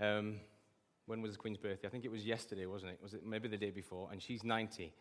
Um, 0.00 0.36
when 1.06 1.20
was 1.20 1.32
the 1.32 1.38
Queen's 1.38 1.58
birthday? 1.58 1.86
I 1.86 1.90
think 1.90 2.04
it 2.04 2.10
was 2.10 2.24
yesterday, 2.24 2.66
wasn't 2.66 2.92
it? 2.92 3.00
Was 3.02 3.14
it 3.14 3.26
maybe 3.26 3.48
the 3.48 3.56
day 3.56 3.70
before? 3.70 4.08
And 4.10 4.22
she's 4.22 4.42
90. 4.44 4.92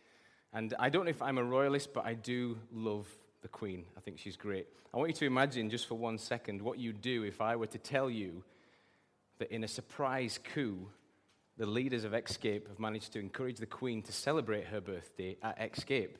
And 0.54 0.74
I 0.80 0.90
don't 0.90 1.06
know 1.06 1.12
if 1.12 1.22
I'm 1.22 1.38
a 1.38 1.44
royalist, 1.44 1.94
but 1.94 2.06
I 2.06 2.16
do 2.16 2.58
love 2.74 3.08
the 3.42 3.48
Queen. 3.48 3.86
I 3.96 4.02
think 4.02 4.20
she's 4.20 4.36
great. 4.36 4.68
I 4.94 4.98
want 4.98 5.10
you 5.10 5.16
to 5.16 5.26
imagine 5.26 5.70
just 5.70 5.88
for 5.88 5.96
one 5.96 6.18
second 6.18 6.62
what 6.62 6.80
you'd 6.80 7.02
do 7.02 7.24
if 7.24 7.40
I 7.40 7.56
were 7.56 7.68
to 7.68 7.78
tell 7.78 8.10
you 8.10 8.44
that 9.38 9.52
in 9.52 9.64
a 9.64 9.68
surprise 9.68 10.40
coup, 10.54 10.90
the 11.58 11.66
leaders 11.66 12.04
of 12.04 12.14
Escape 12.14 12.68
have 12.68 12.80
managed 12.80 13.14
to 13.14 13.20
encourage 13.20 13.58
the 13.58 13.66
Queen 13.66 14.02
to 14.02 14.12
celebrate 14.12 14.66
her 14.66 14.82
birthday 14.82 15.38
at 15.42 15.62
Escape. 15.62 16.18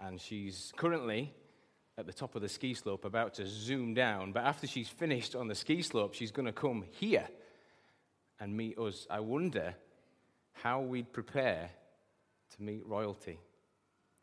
And 0.00 0.20
she's 0.20 0.72
currently 0.76 1.32
at 1.96 2.06
the 2.06 2.12
top 2.12 2.34
of 2.34 2.42
the 2.42 2.48
ski 2.48 2.74
slope 2.74 3.04
about 3.04 3.34
to 3.34 3.46
zoom 3.46 3.94
down. 3.94 4.32
But 4.32 4.44
after 4.44 4.66
she's 4.66 4.88
finished 4.88 5.34
on 5.34 5.48
the 5.48 5.54
ski 5.54 5.80
slope, 5.82 6.14
she's 6.14 6.30
going 6.30 6.46
to 6.46 6.52
come 6.52 6.84
here 6.90 7.28
and 8.40 8.56
meet 8.56 8.78
us. 8.78 9.06
I 9.10 9.20
wonder 9.20 9.74
how 10.52 10.80
we'd 10.80 11.12
prepare 11.12 11.70
to 12.56 12.62
meet 12.62 12.86
royalty. 12.86 13.38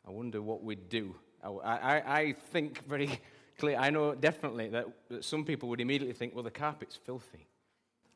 I 0.06 0.10
wonder 0.10 0.40
what 0.42 0.62
we'd 0.62 0.88
do. 0.88 1.14
I, 1.42 1.48
I, 1.48 2.18
I 2.20 2.32
think 2.32 2.84
very 2.86 3.20
clear, 3.58 3.76
I 3.76 3.90
know 3.90 4.14
definitely 4.14 4.68
that, 4.70 4.86
that 5.08 5.24
some 5.24 5.44
people 5.44 5.68
would 5.70 5.80
immediately 5.80 6.14
think, 6.14 6.34
well, 6.34 6.44
the 6.44 6.50
carpet's 6.50 6.96
filthy. 6.96 7.46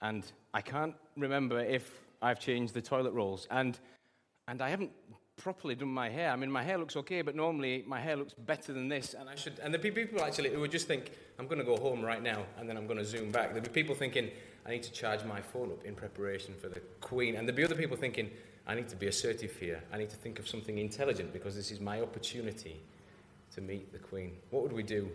And 0.02 0.24
I 0.54 0.60
can't 0.60 0.94
remember 1.16 1.60
if 1.60 1.90
I've 2.22 2.40
changed 2.40 2.74
the 2.74 2.82
toilet 2.82 3.12
rolls. 3.12 3.46
And, 3.50 3.78
and 4.48 4.62
I 4.62 4.70
haven't 4.70 4.92
properly 5.36 5.74
done 5.74 5.88
my 5.88 6.08
hair. 6.08 6.30
I 6.30 6.36
mean, 6.36 6.50
my 6.50 6.62
hair 6.62 6.78
looks 6.78 6.96
okay, 6.96 7.22
but 7.22 7.34
normally 7.34 7.84
my 7.86 8.00
hair 8.00 8.16
looks 8.16 8.34
better 8.34 8.72
than 8.72 8.88
this. 8.88 9.14
And 9.14 9.28
I 9.28 9.34
should. 9.34 9.58
And 9.62 9.72
there'd 9.72 9.82
be 9.82 9.90
people 9.90 10.22
actually 10.22 10.50
who 10.50 10.60
would 10.60 10.70
just 10.70 10.86
think, 10.86 11.12
I'm 11.38 11.46
going 11.46 11.58
to 11.58 11.64
go 11.64 11.76
home 11.76 12.02
right 12.02 12.22
now, 12.22 12.44
and 12.58 12.68
then 12.68 12.76
I'm 12.76 12.86
going 12.86 12.98
to 12.98 13.04
zoom 13.04 13.30
back. 13.30 13.52
There'd 13.52 13.64
be 13.64 13.70
people 13.70 13.94
thinking, 13.94 14.30
I 14.66 14.70
need 14.70 14.82
to 14.82 14.92
charge 14.92 15.24
my 15.24 15.40
phone 15.40 15.70
up 15.70 15.84
in 15.84 15.94
preparation 15.94 16.54
for 16.54 16.68
the 16.68 16.80
Queen. 17.00 17.36
And 17.36 17.46
there'd 17.46 17.56
be 17.56 17.64
other 17.64 17.74
people 17.74 17.96
thinking, 17.96 18.30
I 18.66 18.74
need 18.74 18.88
to 18.88 18.96
be 18.96 19.06
assertive 19.06 19.56
here. 19.56 19.82
I 19.92 19.98
need 19.98 20.10
to 20.10 20.16
think 20.16 20.38
of 20.38 20.46
something 20.46 20.78
intelligent 20.78 21.32
because 21.32 21.56
this 21.56 21.70
is 21.70 21.80
my 21.80 22.00
opportunity 22.00 22.80
to 23.54 23.60
meet 23.60 23.92
the 23.92 23.98
Queen. 23.98 24.36
What 24.50 24.62
would 24.62 24.72
we 24.72 24.82
do? 24.82 25.08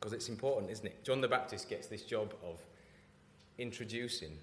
Because 0.00 0.12
it's 0.12 0.28
important, 0.28 0.70
isn't 0.70 0.86
it? 0.86 1.04
John 1.04 1.20
the 1.20 1.28
Baptist 1.28 1.68
gets 1.68 1.86
this 1.86 2.02
job 2.02 2.34
of 2.44 2.58
introducing 3.58 4.36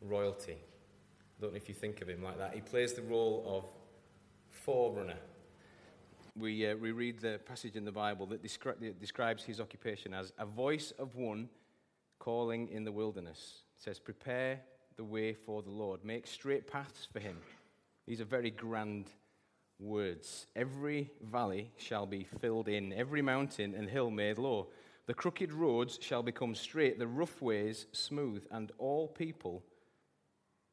royalty. 0.00 0.56
I 0.56 1.42
don't 1.42 1.52
know 1.52 1.56
if 1.56 1.68
you 1.68 1.74
think 1.74 2.00
of 2.00 2.08
him 2.08 2.22
like 2.22 2.38
that. 2.38 2.54
He 2.54 2.60
plays 2.60 2.92
the 2.94 3.02
role 3.02 3.44
of 3.46 3.64
forerunner. 4.50 5.18
We, 6.38 6.66
uh, 6.66 6.76
we 6.76 6.92
read 6.92 7.20
the 7.20 7.40
passage 7.44 7.76
in 7.76 7.84
the 7.84 7.92
Bible 7.92 8.26
that, 8.26 8.42
descri- 8.42 8.80
that 8.80 9.00
describes 9.00 9.44
his 9.44 9.60
occupation 9.60 10.14
as 10.14 10.32
a 10.38 10.46
voice 10.46 10.92
of 10.98 11.16
one 11.16 11.48
calling 12.22 12.68
in 12.68 12.84
the 12.84 12.92
wilderness. 12.92 13.64
It 13.76 13.82
says, 13.82 13.98
Prepare 13.98 14.60
the 14.96 15.02
way 15.02 15.34
for 15.34 15.60
the 15.62 15.70
Lord, 15.70 16.04
make 16.04 16.26
straight 16.28 16.70
paths 16.70 17.08
for 17.12 17.18
him. 17.18 17.36
These 18.06 18.20
are 18.20 18.26
very 18.26 18.50
grand 18.50 19.06
words. 19.80 20.46
Every 20.54 21.10
valley 21.20 21.72
shall 21.76 22.06
be 22.06 22.26
filled 22.40 22.68
in, 22.68 22.92
every 22.92 23.22
mountain 23.22 23.74
and 23.74 23.88
hill 23.88 24.10
made 24.10 24.38
low. 24.38 24.68
The 25.06 25.14
crooked 25.14 25.52
roads 25.52 25.98
shall 26.00 26.22
become 26.22 26.54
straight, 26.54 27.00
the 27.00 27.08
rough 27.08 27.42
ways 27.42 27.86
smooth, 27.90 28.46
and 28.52 28.70
all 28.78 29.08
people 29.08 29.64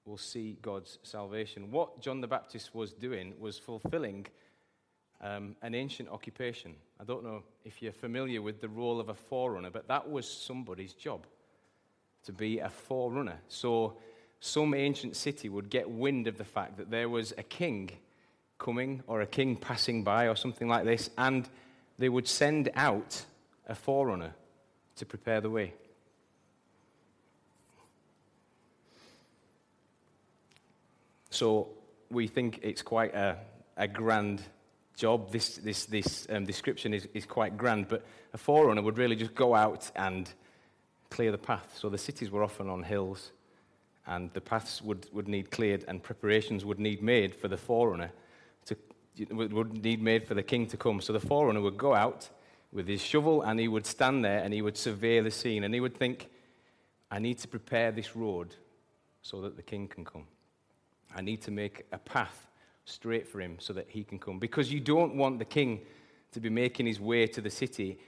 will 0.06 0.18
see 0.18 0.60
God's 0.62 1.00
salvation. 1.02 1.72
What 1.72 2.00
John 2.00 2.22
the 2.22 2.28
Baptist 2.28 2.76
was 2.76 2.94
doing 2.94 3.34
was 3.40 3.58
fulfilling 3.58 4.28
um, 5.20 5.56
an 5.64 5.74
ancient 5.74 6.10
occupation. 6.10 6.76
I 7.00 7.06
don't 7.06 7.24
know 7.24 7.42
if 7.66 7.82
you're 7.82 7.92
familiar 7.92 8.44
with 8.44 8.62
the 8.62 8.70
role 8.70 9.00
of 9.00 9.10
a 9.10 9.16
forerunner, 9.16 9.72
but 9.72 9.88
that 9.88 10.08
was 10.08 10.30
somebody's 10.30 10.94
job 10.94 11.26
to 12.26 12.32
be 12.32 12.60
a 12.60 12.70
forerunner. 12.70 13.40
So 13.48 13.98
some 14.40 14.74
ancient 14.74 15.16
city 15.16 15.50
would 15.50 15.70
get 15.70 15.90
wind 15.90 16.28
of 16.28 16.38
the 16.38 16.46
fact 16.46 16.78
that 16.78 16.90
there 16.90 17.10
was 17.10 17.34
a 17.38 17.44
king 17.44 17.92
coming 18.58 19.04
or 19.08 19.22
a 19.22 19.28
king 19.28 19.56
passing 19.56 20.04
by 20.04 20.28
or 20.28 20.36
something 20.36 20.68
like 20.68 20.86
this, 20.86 21.10
and 21.18 21.48
they 21.98 22.10
would 22.10 22.28
send 22.28 22.70
out 22.76 23.26
a 23.68 23.76
forerunner 23.76 24.34
to 24.96 25.06
prepare 25.06 25.42
the 25.42 25.50
way. 25.50 25.74
So 31.30 31.70
we 32.10 32.28
think 32.28 32.60
it's 32.64 32.82
quite 32.82 33.14
a, 33.14 33.38
a 33.78 33.88
grand 33.88 34.42
job. 34.96 35.32
This, 35.32 35.56
this, 35.58 35.86
this 35.86 36.28
um, 36.30 36.46
description 36.46 36.94
is, 36.94 37.08
is 37.14 37.26
quite 37.26 37.58
grand, 37.58 37.88
but 37.88 38.06
a 38.34 38.38
forerunner 38.38 38.82
would 38.82 38.98
really 38.98 39.16
just 39.16 39.36
go 39.36 39.56
out 39.56 39.90
and 39.96 40.30
clear 41.10 41.32
the 41.32 41.38
path. 41.38 41.78
So 41.80 41.90
the 41.90 41.98
cities 41.98 42.32
were 42.32 42.44
often 42.44 42.70
on 42.70 42.84
hills, 42.84 43.32
and 44.06 44.32
the 44.34 44.42
paths 44.42 44.82
would, 44.82 45.08
would 45.14 45.28
need 45.28 45.52
cleared, 45.52 45.86
and 45.88 46.02
preparations 46.02 46.66
would 46.66 46.80
need 46.80 47.02
made 47.02 47.36
for 47.36 47.48
the 47.48 47.58
forerunner 47.58 48.12
to 48.66 48.76
would 49.32 49.84
need 49.84 50.02
made 50.02 50.26
for 50.26 50.34
the 50.34 50.44
king 50.44 50.68
to 50.68 50.78
come. 50.78 51.02
So 51.02 51.14
the 51.14 51.20
forerunner 51.20 51.62
would 51.62 51.78
go 51.78 51.94
out 51.94 52.30
with 52.72 52.88
his 52.88 53.02
shovel 53.02 53.42
and 53.42 53.60
he 53.60 53.68
would 53.68 53.86
stand 53.86 54.24
there 54.24 54.40
and 54.40 54.54
he 54.54 54.62
would 54.62 54.78
survey 54.78 55.20
the 55.20 55.32
scene 55.32 55.64
and 55.64 55.74
he 55.74 55.80
would 55.80 55.98
think, 55.98 56.30
I 57.12 57.20
need 57.20 57.40
to 57.40 57.48
prepare 57.48 57.92
this 57.92 58.16
road 58.16 58.56
so 59.22 59.42
that 59.42 59.56
the 59.56 59.64
king 59.64 59.88
can 59.88 60.06
come. 60.06 60.26
I 61.16 61.22
need 61.22 61.42
to 61.44 61.52
make 61.52 61.86
a 61.92 61.98
path 61.98 62.48
straight 62.86 63.28
for 63.28 63.42
him 63.42 63.58
so 63.60 63.74
that 63.74 63.88
he 63.90 64.04
can 64.04 64.20
come. 64.20 64.40
Because 64.40 64.72
you 64.72 64.80
don't 64.80 65.16
want 65.16 65.40
the 65.40 65.46
king 65.46 65.82
to 66.32 66.40
be 66.40 66.50
making 66.50 66.86
his 66.86 67.00
way 67.00 67.26
to 67.28 67.42
the 67.42 67.50
city 67.50 68.00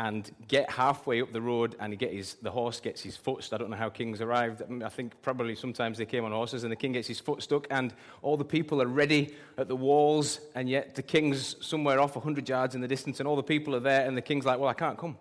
and 0.00 0.34
get 0.48 0.70
halfway 0.70 1.20
up 1.20 1.30
the 1.30 1.42
road 1.42 1.76
and 1.78 1.98
get 1.98 2.10
his, 2.10 2.36
the 2.40 2.50
horse 2.50 2.80
gets 2.80 3.02
his 3.02 3.18
foot 3.18 3.44
stuck. 3.44 3.60
I 3.60 3.62
don't 3.62 3.70
know 3.70 3.76
how 3.76 3.90
kings 3.90 4.22
arrived. 4.22 4.62
I 4.82 4.88
think 4.88 5.12
probably 5.20 5.54
sometimes 5.54 5.98
they 5.98 6.06
came 6.06 6.24
on 6.24 6.32
horses 6.32 6.64
and 6.64 6.72
the 6.72 6.76
king 6.76 6.92
gets 6.92 7.06
his 7.06 7.20
foot 7.20 7.42
stuck 7.42 7.66
and 7.70 7.92
all 8.22 8.38
the 8.38 8.44
people 8.44 8.80
are 8.80 8.86
ready 8.86 9.34
at 9.58 9.68
the 9.68 9.76
walls 9.76 10.40
and 10.54 10.70
yet 10.70 10.94
the 10.94 11.02
king's 11.02 11.54
somewhere 11.60 12.00
off 12.00 12.16
100 12.16 12.48
yards 12.48 12.74
in 12.74 12.80
the 12.80 12.88
distance 12.88 13.20
and 13.20 13.28
all 13.28 13.36
the 13.36 13.42
people 13.42 13.76
are 13.76 13.80
there 13.80 14.06
and 14.06 14.16
the 14.16 14.22
king's 14.22 14.46
like, 14.46 14.58
well, 14.58 14.70
I 14.70 14.72
can't 14.72 14.96
come. 14.96 15.18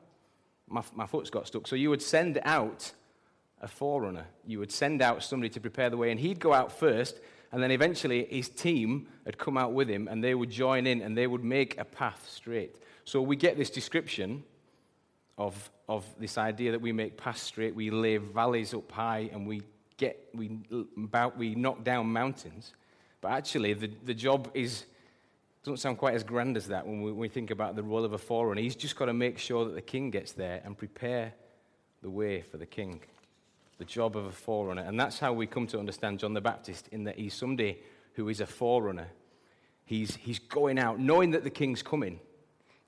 My, 0.69 0.81
my 0.95 1.06
foot's 1.06 1.29
got 1.29 1.45
stuck. 1.45 1.68
So 1.68 1.75
you 1.75 1.89
would 1.89 2.01
send 2.01 2.39
out 2.45 2.94
a 3.59 3.68
forerunner. 3.68 4.28
You 4.47 4.59
would 4.59 4.72
send 4.72 5.01
out 5.01 5.22
somebody 5.23 5.50
to 5.50 5.59
prepare 5.59 5.89
the 5.89 5.97
way, 5.97 6.09
and 6.09 6.18
he'd 6.18 6.39
go 6.39 6.53
out 6.53 6.72
first, 6.72 7.19
and 7.51 7.62
then 7.62 7.72
eventually 7.72 8.28
his 8.29 8.47
team 8.47 9.09
had 9.25 9.38
come 9.38 9.57
out 9.57 9.73
with 9.73 9.89
him, 9.89 10.07
and 10.07 10.23
they 10.23 10.35
would 10.35 10.50
join 10.50 10.88
in 10.88 11.01
and 11.01 11.18
they 11.18 11.28
would 11.28 11.44
make 11.44 11.78
a 11.78 11.84
path 11.84 12.25
straight. 12.31 12.78
So 13.03 13.22
we 13.22 13.35
get 13.35 13.57
this 13.57 13.69
description 13.69 14.44
of, 15.39 15.72
of 15.88 16.05
this 16.19 16.38
idea 16.38 16.72
that 16.72 16.81
we 16.81 16.91
make 16.91 17.17
paths 17.17 17.41
straight, 17.41 17.73
we 17.73 17.89
lay 17.89 18.17
valleys 18.17 18.75
up 18.75 18.91
high, 18.91 19.29
and 19.33 19.47
we, 19.47 19.63
get, 19.97 20.29
we, 20.35 20.59
about, 20.97 21.35
we 21.35 21.55
knock 21.55 21.83
down 21.83 22.05
mountains. 22.05 22.73
But 23.22 23.31
actually, 23.31 23.73
the, 23.73 23.89
the 24.05 24.13
job 24.13 24.51
is 24.53 24.85
doesn't 25.63 25.77
sound 25.77 25.97
quite 25.97 26.13
as 26.13 26.23
grand 26.23 26.55
as 26.55 26.67
that 26.67 26.88
when 26.88 27.01
we, 27.01 27.11
when 27.11 27.19
we 27.19 27.27
think 27.27 27.51
about 27.51 27.75
the 27.75 27.83
role 27.83 28.05
of 28.05 28.13
a 28.13 28.17
forerunner. 28.17 28.61
He's 28.61 28.77
just 28.77 28.95
got 28.95 29.05
to 29.05 29.13
make 29.13 29.38
sure 29.38 29.66
that 29.66 29.75
the 29.75 29.81
king 29.81 30.09
gets 30.09 30.31
there 30.31 30.61
and 30.63 30.77
prepare 30.77 31.33
the 32.01 32.09
way 32.09 32.41
for 32.41 32.57
the 32.57 32.66
king 32.66 33.01
the 33.79 33.85
job 33.85 34.16
of 34.16 34.25
a 34.25 34.31
forerunner. 34.31 34.83
And 34.83 35.00
that's 35.00 35.17
how 35.19 35.33
we 35.33 35.47
come 35.47 35.66
to 35.67 35.79
understand 35.79 36.19
John 36.19 36.33
the 36.33 36.41
Baptist 36.41 36.89
in 36.89 37.06
that 37.06 37.17
he's 37.17 37.33
somebody 37.33 37.79
who 38.13 38.27
is 38.27 38.41
a 38.41 38.45
forerunner. 38.45 39.07
He's, 39.85 40.17
he's 40.17 40.38
going 40.38 40.77
out 40.77 41.00
knowing 41.00 41.31
that 41.31 41.44
the 41.44 41.50
king's 41.50 41.81
coming. 41.81 42.19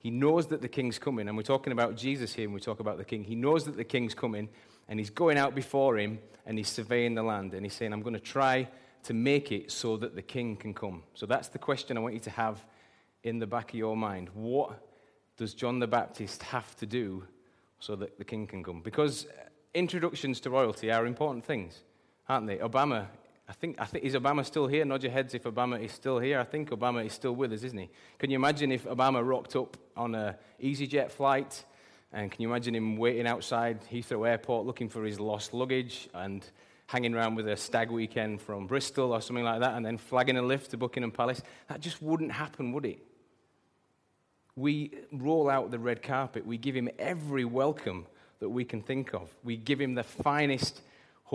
He 0.02 0.10
knows 0.10 0.48
that 0.48 0.60
the 0.60 0.68
king's 0.68 0.98
coming. 0.98 1.28
And 1.28 1.36
we're 1.36 1.44
talking 1.44 1.72
about 1.72 1.96
Jesus 1.96 2.34
here 2.34 2.48
when 2.48 2.54
we 2.54 2.60
talk 2.60 2.80
about 2.80 2.98
the 2.98 3.04
king. 3.04 3.22
He 3.22 3.36
knows 3.36 3.64
that 3.66 3.76
the 3.76 3.84
king's 3.84 4.14
coming 4.14 4.48
and 4.88 4.98
he's 4.98 5.10
going 5.10 5.38
out 5.38 5.54
before 5.54 5.96
him 5.96 6.18
and 6.44 6.58
he's 6.58 6.68
surveying 6.68 7.14
the 7.14 7.22
land 7.22 7.54
and 7.54 7.64
he's 7.64 7.74
saying, 7.74 7.92
I'm 7.92 8.02
going 8.02 8.14
to 8.14 8.20
try 8.20 8.68
to 9.04 9.14
make 9.14 9.52
it 9.52 9.70
so 9.70 9.96
that 9.98 10.16
the 10.16 10.22
king 10.22 10.56
can 10.56 10.74
come. 10.74 11.04
So 11.14 11.24
that's 11.24 11.48
the 11.48 11.58
question 11.60 11.96
I 11.96 12.00
want 12.00 12.14
you 12.14 12.20
to 12.20 12.30
have 12.30 12.64
in 13.22 13.38
the 13.38 13.46
back 13.46 13.70
of 13.70 13.76
your 13.76 13.96
mind. 13.96 14.28
What 14.34 14.84
does 15.36 15.54
John 15.54 15.78
the 15.78 15.86
Baptist 15.86 16.42
have 16.42 16.76
to 16.78 16.86
do 16.86 17.24
so 17.78 17.94
that 17.94 18.18
the 18.18 18.24
king 18.24 18.48
can 18.48 18.64
come? 18.64 18.80
Because 18.80 19.28
introductions 19.72 20.40
to 20.40 20.50
royalty 20.50 20.90
are 20.90 21.06
important 21.06 21.44
things, 21.44 21.80
aren't 22.28 22.48
they? 22.48 22.56
Obama, 22.56 23.06
I 23.48 23.52
think, 23.52 23.76
I 23.80 23.84
think, 23.84 24.04
is 24.04 24.14
Obama 24.14 24.44
still 24.44 24.66
here? 24.66 24.84
Nod 24.84 25.02
your 25.02 25.12
heads 25.12 25.34
if 25.34 25.44
Obama 25.44 25.82
is 25.82 25.92
still 25.92 26.18
here. 26.18 26.38
I 26.38 26.44
think 26.44 26.70
Obama 26.70 27.04
is 27.04 27.12
still 27.12 27.34
with 27.34 27.52
us, 27.52 27.64
isn't 27.64 27.78
he? 27.78 27.90
Can 28.18 28.30
you 28.30 28.36
imagine 28.36 28.70
if 28.70 28.84
Obama 28.84 29.26
rocked 29.26 29.56
up 29.56 29.76
on 29.96 30.14
an 30.14 30.34
EasyJet 30.62 31.10
flight? 31.10 31.64
And 32.12 32.30
can 32.30 32.42
you 32.42 32.48
imagine 32.48 32.74
him 32.74 32.96
waiting 32.96 33.26
outside 33.26 33.80
Heathrow 33.90 34.28
Airport 34.28 34.66
looking 34.66 34.88
for 34.88 35.04
his 35.04 35.18
lost 35.18 35.54
luggage 35.54 36.08
and 36.14 36.44
hanging 36.86 37.14
around 37.14 37.34
with 37.34 37.48
a 37.48 37.56
stag 37.56 37.90
weekend 37.90 38.40
from 38.40 38.66
Bristol 38.66 39.12
or 39.12 39.20
something 39.20 39.44
like 39.44 39.60
that 39.60 39.74
and 39.74 39.84
then 39.84 39.96
flagging 39.96 40.36
a 40.36 40.42
lift 40.42 40.70
to 40.70 40.76
Buckingham 40.76 41.10
Palace? 41.10 41.42
That 41.68 41.80
just 41.80 42.02
wouldn't 42.02 42.32
happen, 42.32 42.72
would 42.72 42.84
it? 42.84 43.04
We 44.54 44.92
roll 45.10 45.48
out 45.48 45.70
the 45.70 45.78
red 45.78 46.02
carpet. 46.02 46.46
We 46.46 46.58
give 46.58 46.74
him 46.74 46.90
every 46.98 47.46
welcome 47.46 48.06
that 48.40 48.50
we 48.50 48.64
can 48.64 48.82
think 48.82 49.14
of. 49.14 49.30
We 49.42 49.56
give 49.56 49.80
him 49.80 49.94
the 49.94 50.02
finest 50.02 50.82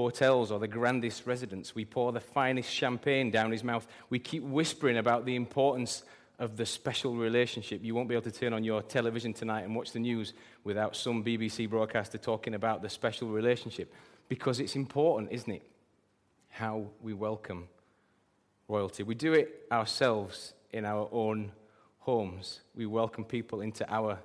hotels 0.01 0.51
or 0.51 0.59
the 0.59 0.67
grandest 0.67 1.25
residence. 1.25 1.75
We 1.75 1.85
pour 1.85 2.11
the 2.11 2.19
finest 2.19 2.71
champagne 2.71 3.31
down 3.31 3.51
his 3.51 3.63
mouth. 3.63 3.88
We 4.09 4.19
keep 4.19 4.44
whispering 4.44 4.97
about 4.97 5.25
the 5.25 5.35
importance 5.35 6.03
of 6.39 6.55
the 6.55 6.65
special 6.65 7.15
relationship. 7.15 7.83
You 7.83 7.95
won't 7.95 8.07
be 8.07 8.15
able 8.15 8.29
to 8.29 8.39
turn 8.39 8.53
on 8.53 8.63
your 8.63 8.81
television 8.81 9.33
tonight 9.33 9.63
and 9.63 9.75
watch 9.75 9.91
the 9.91 9.99
news 9.99 10.33
without 10.63 10.95
some 10.95 11.23
BBC 11.23 11.69
broadcaster 11.69 12.17
talking 12.17 12.53
about 12.53 12.81
the 12.81 12.89
special 12.89 13.27
relationship 13.29 13.94
because 14.29 14.59
it's 14.59 14.75
important, 14.75 15.31
isn't 15.31 15.51
it? 15.51 15.63
how 16.57 16.83
we 17.03 17.13
welcome 17.13 17.67
royalty. 18.67 19.03
We 19.03 19.13
do 19.13 19.33
it 19.33 19.67
ourselves 19.71 20.53
in 20.71 20.85
our 20.85 21.07
own 21.11 21.51
homes. 21.99 22.61
We 22.75 22.88
welcome 22.88 23.23
people 23.23 23.61
into 23.61 23.88
our 23.94 24.17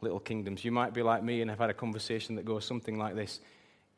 little 0.00 0.20
kingdoms. 0.20 0.64
You 0.64 0.70
might 0.70 0.94
be 0.94 1.02
like 1.02 1.24
me 1.24 1.40
and 1.40 1.50
have 1.50 1.58
had 1.58 1.70
a 1.70 1.74
conversation 1.74 2.36
that 2.36 2.44
goes 2.44 2.64
something 2.64 2.96
like 2.98 3.16
this 3.16 3.40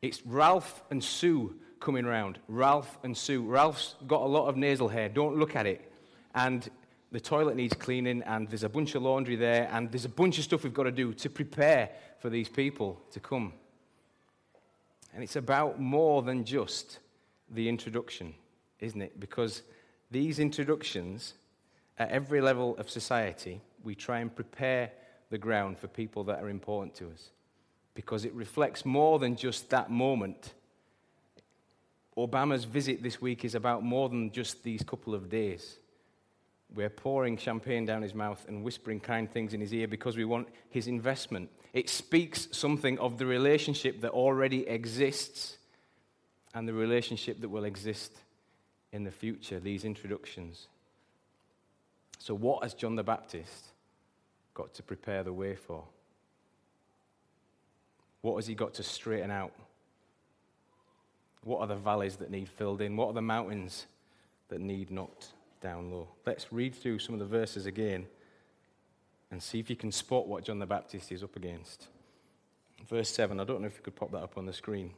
It's 0.01 0.25
Ralph 0.25 0.81
and 0.89 1.03
Sue 1.03 1.55
coming 1.79 2.05
round. 2.05 2.39
Ralph 2.47 2.97
and 3.03 3.15
Sue. 3.15 3.43
Ralph's 3.43 3.95
got 4.07 4.21
a 4.21 4.25
lot 4.25 4.47
of 4.47 4.55
nasal 4.55 4.87
hair. 4.87 5.09
Don't 5.09 5.37
look 5.37 5.55
at 5.55 5.65
it. 5.65 5.91
And 6.33 6.69
the 7.11 7.19
toilet 7.19 7.55
needs 7.55 7.73
cleaning, 7.73 8.21
and 8.23 8.47
there's 8.47 8.63
a 8.63 8.69
bunch 8.69 8.95
of 8.95 9.01
laundry 9.01 9.35
there, 9.35 9.67
and 9.71 9.91
there's 9.91 10.05
a 10.05 10.09
bunch 10.09 10.37
of 10.37 10.43
stuff 10.43 10.63
we've 10.63 10.73
got 10.73 10.83
to 10.83 10.91
do 10.91 11.13
to 11.13 11.29
prepare 11.29 11.89
for 12.19 12.29
these 12.29 12.47
people 12.47 13.01
to 13.11 13.19
come. 13.19 13.53
And 15.13 15.23
it's 15.23 15.35
about 15.35 15.79
more 15.79 16.21
than 16.21 16.45
just 16.45 16.99
the 17.49 17.67
introduction, 17.67 18.35
isn't 18.79 19.01
it? 19.01 19.19
Because 19.19 19.63
these 20.11 20.39
introductions, 20.39 21.33
at 21.97 22.09
every 22.09 22.41
level 22.41 22.77
of 22.77 22.89
society, 22.89 23.59
we 23.83 23.95
try 23.95 24.19
and 24.19 24.33
prepare 24.33 24.91
the 25.29 25.37
ground 25.37 25.77
for 25.79 25.87
people 25.87 26.23
that 26.25 26.41
are 26.41 26.49
important 26.49 26.95
to 26.95 27.09
us. 27.09 27.31
Because 27.93 28.25
it 28.25 28.33
reflects 28.33 28.85
more 28.85 29.19
than 29.19 29.35
just 29.35 29.69
that 29.69 29.89
moment. 29.89 30.53
Obama's 32.17 32.65
visit 32.65 33.01
this 33.01 33.21
week 33.21 33.45
is 33.45 33.55
about 33.55 33.83
more 33.83 34.09
than 34.09 34.31
just 34.31 34.63
these 34.63 34.83
couple 34.83 35.13
of 35.13 35.29
days. 35.29 35.79
We're 36.73 36.89
pouring 36.89 37.37
champagne 37.37 37.85
down 37.85 38.01
his 38.01 38.13
mouth 38.13 38.45
and 38.47 38.63
whispering 38.63 38.99
kind 38.99 39.29
things 39.29 39.53
in 39.53 39.61
his 39.61 39.73
ear 39.73 39.87
because 39.87 40.15
we 40.15 40.25
want 40.25 40.47
his 40.69 40.87
investment. 40.87 41.49
It 41.73 41.89
speaks 41.89 42.47
something 42.51 42.99
of 42.99 43.17
the 43.17 43.25
relationship 43.25 44.01
that 44.01 44.11
already 44.11 44.67
exists 44.67 45.57
and 46.53 46.67
the 46.67 46.73
relationship 46.73 47.41
that 47.41 47.49
will 47.49 47.63
exist 47.63 48.11
in 48.91 49.03
the 49.03 49.11
future, 49.11 49.59
these 49.59 49.85
introductions. 49.85 50.67
So, 52.17 52.33
what 52.33 52.63
has 52.63 52.73
John 52.73 52.95
the 52.95 53.03
Baptist 53.03 53.65
got 54.53 54.73
to 54.75 54.83
prepare 54.83 55.23
the 55.23 55.33
way 55.33 55.55
for? 55.55 55.83
What 58.21 58.35
has 58.35 58.47
he 58.47 58.55
got 58.55 58.73
to 58.75 58.83
straighten 58.83 59.31
out? 59.31 59.53
What 61.43 61.61
are 61.61 61.67
the 61.67 61.75
valleys 61.75 62.17
that 62.17 62.31
need 62.31 62.49
filled 62.49 62.81
in? 62.81 62.97
What 62.97 63.07
are 63.07 63.13
the 63.13 63.21
mountains 63.21 63.87
that 64.49 64.59
need 64.59 64.91
knocked 64.91 65.29
down 65.61 65.91
low. 65.91 66.07
Let's 66.25 66.51
read 66.51 66.75
through 66.75 66.99
some 66.99 67.13
of 67.13 67.19
the 67.19 67.25
verses 67.25 67.65
again 67.65 68.05
and 69.31 69.41
see 69.41 69.59
if 69.59 69.69
you 69.69 69.75
can 69.75 69.91
spot 69.91 70.27
what 70.27 70.43
John 70.43 70.59
the 70.59 70.65
Baptist 70.65 71.11
is 71.11 71.23
up 71.23 71.35
against. 71.35 71.87
Verse 72.87 73.09
7, 73.09 73.39
I 73.39 73.43
don't 73.43 73.61
know 73.61 73.67
if 73.67 73.75
you 73.75 73.83
could 73.83 73.95
pop 73.95 74.11
that 74.11 74.23
up 74.23 74.37
on 74.37 74.45
the 74.45 74.53
screen. 74.53 74.91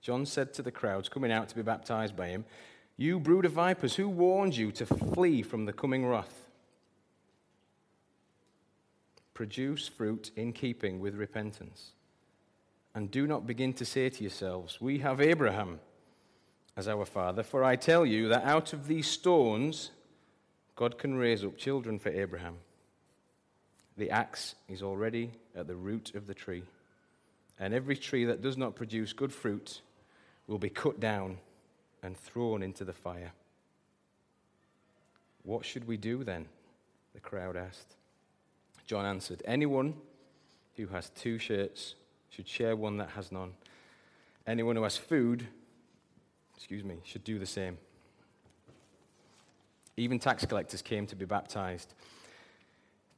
John 0.00 0.26
said 0.26 0.52
to 0.54 0.62
the 0.62 0.70
crowds 0.70 1.08
coming 1.08 1.32
out 1.32 1.48
to 1.48 1.54
be 1.54 1.62
baptized 1.62 2.16
by 2.16 2.28
him, 2.28 2.44
You 2.96 3.20
brood 3.20 3.44
of 3.44 3.52
vipers, 3.52 3.94
who 3.94 4.08
warned 4.08 4.56
you 4.56 4.72
to 4.72 4.86
flee 4.86 5.42
from 5.42 5.64
the 5.64 5.72
coming 5.72 6.04
wrath? 6.06 6.43
Produce 9.34 9.88
fruit 9.88 10.30
in 10.36 10.52
keeping 10.52 11.00
with 11.00 11.14
repentance. 11.14 11.90
And 12.94 13.10
do 13.10 13.26
not 13.26 13.46
begin 13.46 13.72
to 13.74 13.84
say 13.84 14.08
to 14.08 14.22
yourselves, 14.22 14.80
We 14.80 14.98
have 14.98 15.20
Abraham 15.20 15.80
as 16.76 16.88
our 16.88 17.04
Father. 17.04 17.42
For 17.42 17.64
I 17.64 17.76
tell 17.76 18.06
you 18.06 18.28
that 18.28 18.44
out 18.44 18.72
of 18.72 18.86
these 18.86 19.06
stones, 19.06 19.90
God 20.76 20.98
can 20.98 21.14
raise 21.14 21.44
up 21.44 21.56
children 21.56 21.98
for 21.98 22.10
Abraham. 22.10 22.58
The 23.96 24.10
axe 24.10 24.54
is 24.68 24.82
already 24.82 25.30
at 25.54 25.68
the 25.68 25.76
root 25.76 26.14
of 26.14 26.26
the 26.26 26.34
tree, 26.34 26.64
and 27.60 27.72
every 27.72 27.96
tree 27.96 28.24
that 28.24 28.42
does 28.42 28.56
not 28.56 28.74
produce 28.74 29.12
good 29.12 29.32
fruit 29.32 29.80
will 30.48 30.58
be 30.58 30.68
cut 30.68 30.98
down 30.98 31.38
and 32.02 32.16
thrown 32.16 32.62
into 32.62 32.84
the 32.84 32.92
fire. 32.92 33.32
What 35.44 35.64
should 35.64 35.86
we 35.86 35.96
do 35.96 36.24
then? 36.24 36.46
The 37.14 37.20
crowd 37.20 37.56
asked. 37.56 37.94
John 38.86 39.04
answered, 39.04 39.42
Anyone 39.44 39.94
who 40.76 40.86
has 40.88 41.10
two 41.10 41.38
shirts 41.38 41.94
should 42.28 42.48
share 42.48 42.76
one 42.76 42.96
that 42.98 43.10
has 43.10 43.30
none. 43.30 43.52
Anyone 44.46 44.76
who 44.76 44.82
has 44.82 44.96
food 44.96 45.46
excuse 46.56 46.84
me, 46.84 46.96
should 47.04 47.24
do 47.24 47.38
the 47.38 47.46
same. 47.46 47.78
Even 49.96 50.18
tax 50.18 50.44
collectors 50.44 50.82
came 50.82 51.06
to 51.06 51.16
be 51.16 51.24
baptized. 51.24 51.94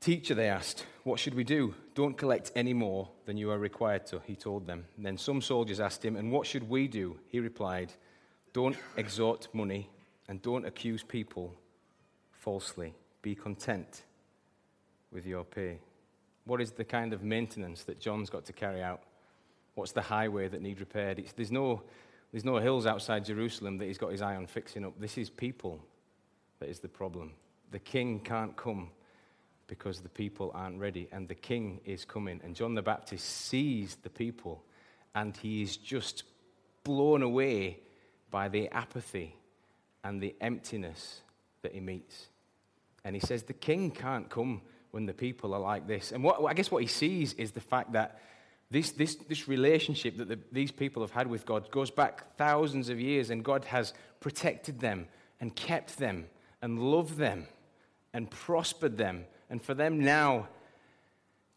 Teacher, 0.00 0.34
they 0.34 0.48
asked, 0.48 0.84
what 1.04 1.18
should 1.18 1.34
we 1.34 1.44
do? 1.44 1.74
Don't 1.94 2.18
collect 2.18 2.52
any 2.54 2.72
more 2.72 3.08
than 3.24 3.36
you 3.36 3.50
are 3.50 3.58
required 3.58 4.06
to, 4.06 4.20
he 4.26 4.36
told 4.36 4.66
them. 4.66 4.84
And 4.96 5.06
then 5.06 5.16
some 5.16 5.40
soldiers 5.40 5.80
asked 5.80 6.04
him, 6.04 6.16
and 6.16 6.30
what 6.30 6.46
should 6.46 6.68
we 6.68 6.86
do? 6.86 7.18
He 7.28 7.40
replied, 7.40 7.92
don't 8.52 8.76
extort 8.98 9.48
money 9.52 9.90
and 10.28 10.42
don't 10.42 10.66
accuse 10.66 11.02
people 11.02 11.54
falsely. 12.32 12.94
Be 13.22 13.34
content 13.34 14.02
with 15.12 15.26
your 15.26 15.44
pay. 15.44 15.79
What 16.44 16.61
is 16.61 16.73
the 16.73 16.85
kind 16.85 17.12
of 17.12 17.23
maintenance 17.23 17.85
that 17.85 18.00
John's 18.00 18.31
got 18.31 18.44
to 18.47 18.53
carry 18.53 18.82
out? 18.82 19.03
What's 19.75 19.93
the 19.93 20.03
highway 20.03 20.49
that 20.49 20.62
needs 20.62 20.81
repaired? 20.81 21.19
It's, 21.19 21.32
there's 21.32 21.53
no 21.53 21.82
there's 22.32 22.44
no 22.44 22.56
hills 22.58 22.87
outside 22.87 23.25
Jerusalem 23.25 23.79
that 23.79 23.87
he's 23.87 23.99
got 23.99 24.11
his 24.11 24.20
eye 24.20 24.37
on 24.37 24.47
fixing 24.47 24.85
up. 24.85 24.99
This 24.99 25.17
is 25.17 25.31
people 25.31 25.81
that 26.58 26.69
is 26.69 26.81
the 26.81 26.88
problem. 26.88 27.32
The 27.70 27.79
king 27.79 28.20
can't 28.20 28.56
come 28.56 28.91
because 29.69 30.00
the 30.00 30.08
people 30.08 30.53
aren't 30.55 30.79
ready, 30.79 31.09
and 31.12 31.29
the 31.29 31.35
king 31.35 31.81
is 31.85 32.05
coming. 32.05 32.41
And 32.44 32.55
John 32.55 32.75
the 32.75 32.82
Baptist 32.82 33.26
sees 33.26 33.97
the 34.02 34.11
people, 34.11 34.62
and 35.14 35.37
he 35.37 35.62
is 35.62 35.76
just 35.76 36.25
blown 36.85 37.23
away 37.23 37.81
by 38.31 38.49
the 38.49 38.69
apathy 38.69 39.35
and 40.05 40.20
the 40.20 40.37
emptiness 40.41 41.23
that 41.62 41.73
he 41.73 41.81
meets. 41.81 42.29
And 43.05 43.17
he 43.17 43.20
says, 43.20 43.44
The 43.44 43.52
king 43.52 43.91
can't 43.91 44.29
come 44.29 44.62
when 44.96 45.04
the 45.04 45.12
people 45.12 45.52
are 45.52 45.60
like 45.60 45.87
this. 45.87 46.10
And 46.10 46.25
what, 46.25 46.43
I 46.43 46.54
guess 46.54 46.70
what 46.70 46.81
he 46.81 46.88
sees 46.88 47.34
is 47.34 47.52
the 47.52 47.60
fact 47.60 47.93
that 47.93 48.19
this, 48.70 48.93
this, 48.93 49.16
this 49.16 49.46
relationship 49.46 50.16
that 50.16 50.26
the, 50.26 50.38
these 50.50 50.72
people 50.72 51.02
have 51.02 51.10
had 51.10 51.26
with 51.26 51.44
God 51.44 51.70
goes 51.70 51.90
back 51.90 52.34
thousands 52.38 52.88
of 52.88 52.98
years, 52.98 53.28
and 53.28 53.44
God 53.44 53.66
has 53.66 53.93
protected 54.20 54.81
them 54.81 55.06
and 55.38 55.54
kept 55.54 55.98
them 55.98 56.28
and 56.62 56.78
loved 56.78 57.19
them 57.19 57.46
and 58.14 58.31
prospered 58.31 58.96
them. 58.96 59.26
And 59.50 59.60
for 59.60 59.75
them 59.75 60.00
now, 60.00 60.48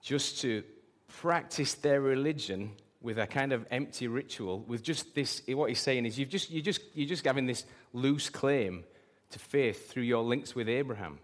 just 0.01 0.41
to 0.41 0.61
practice 1.07 1.75
their 1.75 2.01
religion 2.01 2.71
with 3.01 3.19
a 3.19 3.25
kind 3.25 3.53
of 3.53 3.65
empty 3.71 4.09
ritual, 4.09 4.65
with 4.67 4.83
just 4.83 5.15
this, 5.15 5.41
what 5.47 5.69
he's 5.69 5.79
saying 5.79 6.05
is 6.05 6.19
you've 6.19 6.27
just, 6.27 6.51
you're, 6.51 6.61
just, 6.61 6.81
you're 6.93 7.07
just 7.07 7.23
having 7.23 7.45
this 7.45 7.63
loose 7.93 8.29
claim 8.29 8.83
to 9.31 9.39
faith 9.39 9.89
through 9.89 10.03
your 10.03 10.23
links 10.23 10.55
with 10.55 10.67
Abraham. 10.67 11.19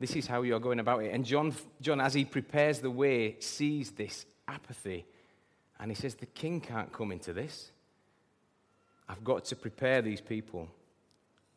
This 0.00 0.16
is 0.16 0.26
how 0.26 0.42
you're 0.42 0.60
going 0.60 0.80
about 0.80 1.02
it. 1.04 1.12
And 1.12 1.24
John, 1.24 1.54
John, 1.80 2.00
as 2.00 2.14
he 2.14 2.24
prepares 2.24 2.80
the 2.80 2.90
way, 2.90 3.36
sees 3.38 3.92
this 3.92 4.26
apathy 4.48 5.06
and 5.78 5.90
he 5.90 5.94
says, 5.94 6.14
The 6.14 6.26
king 6.26 6.60
can't 6.60 6.92
come 6.92 7.12
into 7.12 7.32
this. 7.32 7.70
I've 9.08 9.22
got 9.22 9.44
to 9.46 9.56
prepare 9.56 10.02
these 10.02 10.20
people 10.20 10.68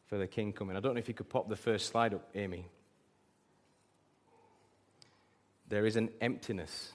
for 0.08 0.18
the 0.18 0.28
king 0.28 0.52
coming. 0.54 0.76
I 0.76 0.80
don't 0.80 0.94
know 0.94 1.00
if 1.00 1.08
you 1.08 1.14
could 1.14 1.30
pop 1.30 1.50
the 1.50 1.56
first 1.56 1.88
slide 1.88 2.14
up, 2.14 2.28
Amy. 2.36 2.66
There 5.70 5.86
is 5.86 5.96
an 5.96 6.10
emptiness 6.22 6.94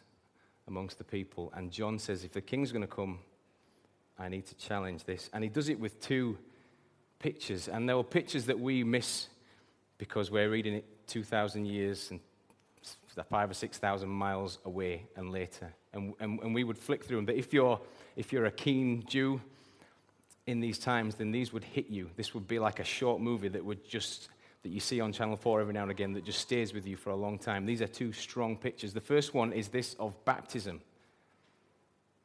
amongst 0.69 0.99
the 0.99 1.05
people. 1.05 1.53
And 1.55 1.71
John 1.71 1.99
says, 1.99 2.25
If 2.25 2.33
the 2.33 2.41
king's 2.41 2.73
going 2.73 2.83
to 2.83 2.89
come, 2.89 3.19
I 4.19 4.29
need 4.29 4.47
to 4.47 4.55
challenge 4.57 5.05
this. 5.05 5.29
And 5.33 5.43
he 5.43 5.51
does 5.51 5.69
it 5.69 5.81
with 5.81 6.01
two 6.01 6.39
pictures. 7.19 7.69
And 7.69 7.89
there 7.89 7.97
were 7.97 8.05
pictures 8.05 8.47
that 8.47 8.61
we 8.61 8.85
miss 8.85 9.29
because 9.99 10.31
we're 10.31 10.51
reading 10.51 10.75
it 10.75 10.85
2,000 11.07 11.67
years 11.67 12.11
and 12.11 12.21
five 13.29 13.51
or 13.51 13.55
6,000 13.55 14.09
miles 14.09 14.59
away 14.65 15.05
and 15.17 15.31
later 15.31 15.73
and, 15.93 16.15
and, 16.21 16.41
and 16.41 16.55
we 16.55 16.65
would 16.65 16.79
flick 16.79 17.05
through 17.05 17.17
them. 17.17 17.27
But 17.27 17.37
if 17.37 17.53
you're, 17.53 17.81
if 18.17 18.33
you're 18.33 18.47
a 18.47 18.51
keen 18.51 19.05
Jew 19.07 19.41
in 20.47 20.61
these 20.61 20.79
times, 20.79 21.17
then 21.17 21.33
these 21.33 21.53
would 21.53 21.65
hit 21.65 21.89
you. 21.89 22.11
This 22.17 22.35
would 22.35 22.49
be 22.49 22.59
like 22.59 22.81
a 22.81 22.85
short 22.85 23.21
movie 23.21 23.49
that 23.49 23.65
would 23.65 23.87
just 23.87 24.29
that 24.63 24.71
you 24.71 24.81
see 24.81 25.01
on 25.01 25.13
Channel 25.13 25.37
4 25.37 25.61
every 25.61 25.75
now 25.75 25.83
and 25.83 25.91
again 25.91 26.13
that 26.13 26.25
just 26.25 26.39
stays 26.39 26.73
with 26.73 26.87
you 26.87 26.97
for 26.97 27.11
a 27.11 27.17
long 27.17 27.37
time. 27.37 27.67
These 27.67 27.83
are 27.83 27.89
two 27.89 28.13
strong 28.13 28.57
pictures. 28.57 28.93
The 28.93 29.01
first 29.01 29.35
one 29.35 29.53
is 29.53 29.69
this 29.69 29.95
of 29.95 30.25
baptism. 30.25 30.81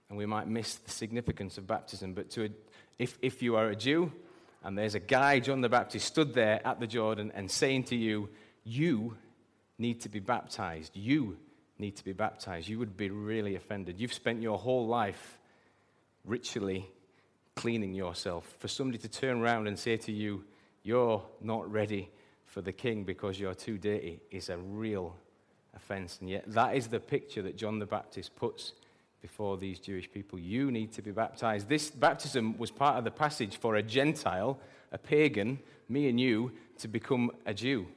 And 0.09 0.17
we 0.19 0.27
might 0.27 0.47
miss 0.47 0.75
the 0.75 0.91
significance 0.91 1.57
of 1.57 1.65
baptism, 1.65 2.13
but 2.13 2.29
to 2.31 2.45
a, 2.45 2.49
if, 2.99 3.17
if 3.23 3.41
you 3.41 3.55
are 3.55 3.69
a 3.69 3.75
Jew 3.75 4.11
and 4.63 4.77
there's 4.77 4.93
a 4.93 4.99
guy, 4.99 5.39
John 5.39 5.61
the 5.61 5.69
Baptist, 5.69 6.05
stood 6.05 6.35
there 6.35 6.65
at 6.65 6.79
the 6.79 6.85
Jordan 6.85 7.31
and 7.33 7.49
saying 7.49 7.85
to 7.85 7.95
you, 7.95 8.29
You 8.67 9.15
need 9.77 10.01
to 10.01 10.09
be 10.09 10.19
baptized. 10.19 10.93
You 10.93 11.37
need 11.79 11.95
to 11.95 12.03
be 12.03 12.11
baptized, 12.11 12.67
you 12.67 12.79
would 12.79 12.97
be 12.97 13.09
really 13.09 13.55
offended. 13.55 13.97
You've 13.97 14.13
spent 14.13 14.41
your 14.41 14.57
whole 14.57 14.87
life 14.87 15.39
ritually 16.25 16.89
cleaning 17.55 17.93
yourself. 17.93 18.57
For 18.59 18.67
somebody 18.67 18.97
to 18.97 19.07
turn 19.07 19.39
around 19.41 19.67
and 19.67 19.79
say 19.79 19.95
to 19.97 20.11
you, 20.11 20.43
You're 20.83 21.23
not 21.39 21.71
ready 21.71 22.09
for 22.45 22.61
the 22.61 22.73
king 22.73 23.05
because 23.05 23.39
you're 23.39 23.53
too 23.53 23.77
dirty, 23.77 24.19
is 24.31 24.49
a 24.49 24.57
real 24.57 25.15
offense. 25.73 26.17
And 26.19 26.29
yet, 26.29 26.43
that 26.47 26.75
is 26.75 26.87
the 26.87 26.99
picture 26.99 27.43
that 27.43 27.55
John 27.55 27.79
the 27.79 27.85
Baptist 27.85 28.35
puts 28.35 28.73
before 29.21 29.57
these 29.57 29.79
Jewish 29.79 30.11
people. 30.11 30.39
You 30.39 30.71
need 30.71 30.91
to 30.93 31.01
be 31.01 31.11
baptized. 31.11 31.69
This 31.69 31.89
baptism 31.89 32.57
was 32.57 32.71
part 32.71 32.97
of 32.97 33.05
the 33.05 33.11
passage 33.11 33.57
for 33.57 33.75
a 33.75 33.83
Gentile, 33.83 34.59
a 34.91 34.97
pagan, 34.97 35.59
me 35.87 36.09
and 36.09 36.19
you, 36.19 36.51
to 36.79 36.89
become 36.89 37.31
a 37.45 37.53
Jew. 37.53 37.87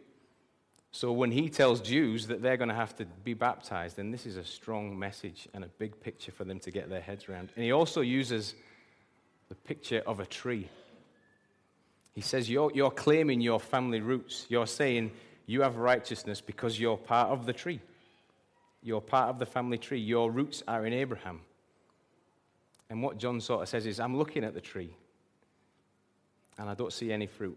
So 0.92 1.12
when 1.12 1.30
he 1.30 1.48
tells 1.48 1.80
Jews 1.80 2.26
that 2.26 2.42
they're 2.42 2.56
going 2.56 2.68
to 2.68 2.74
have 2.74 2.96
to 2.96 3.04
be 3.24 3.34
baptized, 3.34 3.96
then 3.96 4.10
this 4.10 4.26
is 4.26 4.36
a 4.36 4.44
strong 4.44 4.98
message 4.98 5.48
and 5.54 5.64
a 5.64 5.68
big 5.68 6.00
picture 6.00 6.32
for 6.32 6.44
them 6.44 6.58
to 6.60 6.70
get 6.70 6.90
their 6.90 7.00
heads 7.00 7.28
around. 7.28 7.50
And 7.54 7.64
he 7.64 7.70
also 7.70 8.00
uses 8.00 8.54
the 9.48 9.54
picture 9.54 10.02
of 10.06 10.18
a 10.18 10.26
tree. 10.26 10.68
He 12.12 12.20
says, 12.20 12.50
You're, 12.50 12.72
you're 12.74 12.90
claiming 12.90 13.40
your 13.40 13.60
family 13.60 14.00
roots. 14.00 14.46
You're 14.48 14.66
saying 14.66 15.12
you 15.46 15.62
have 15.62 15.76
righteousness 15.76 16.40
because 16.40 16.78
you're 16.78 16.96
part 16.96 17.30
of 17.30 17.46
the 17.46 17.52
tree. 17.52 17.80
You're 18.82 19.00
part 19.00 19.28
of 19.28 19.38
the 19.38 19.46
family 19.46 19.78
tree. 19.78 20.00
Your 20.00 20.30
roots 20.30 20.62
are 20.66 20.86
in 20.86 20.92
Abraham. 20.92 21.40
And 22.88 23.02
what 23.02 23.18
John 23.18 23.40
sort 23.40 23.62
of 23.62 23.68
says 23.68 23.86
is, 23.86 24.00
I'm 24.00 24.16
looking 24.16 24.42
at 24.42 24.54
the 24.54 24.60
tree 24.60 24.90
and 26.58 26.68
I 26.68 26.74
don't 26.74 26.92
see 26.92 27.12
any 27.12 27.26
fruit. 27.26 27.56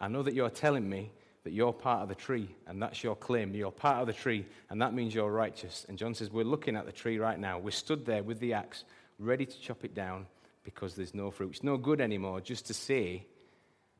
I 0.00 0.08
know 0.08 0.22
that 0.22 0.34
you're 0.34 0.50
telling 0.50 0.88
me 0.88 1.10
that 1.46 1.52
you're 1.52 1.72
part 1.72 2.02
of 2.02 2.08
the 2.08 2.14
tree 2.16 2.48
and 2.66 2.82
that's 2.82 3.04
your 3.04 3.14
claim. 3.14 3.54
You're 3.54 3.70
part 3.70 4.00
of 4.00 4.08
the 4.08 4.12
tree 4.12 4.44
and 4.68 4.82
that 4.82 4.92
means 4.92 5.14
you're 5.14 5.30
righteous. 5.30 5.86
And 5.88 5.96
John 5.96 6.12
says, 6.12 6.28
We're 6.28 6.44
looking 6.44 6.74
at 6.74 6.86
the 6.86 6.92
tree 6.92 7.20
right 7.20 7.38
now. 7.38 7.60
We're 7.60 7.70
stood 7.70 8.04
there 8.04 8.24
with 8.24 8.40
the 8.40 8.54
axe, 8.54 8.82
ready 9.20 9.46
to 9.46 9.60
chop 9.60 9.84
it 9.84 9.94
down 9.94 10.26
because 10.64 10.96
there's 10.96 11.14
no 11.14 11.30
fruit. 11.30 11.50
It's 11.50 11.62
no 11.62 11.76
good 11.76 12.00
anymore 12.00 12.40
just 12.40 12.66
to 12.66 12.74
say 12.74 13.26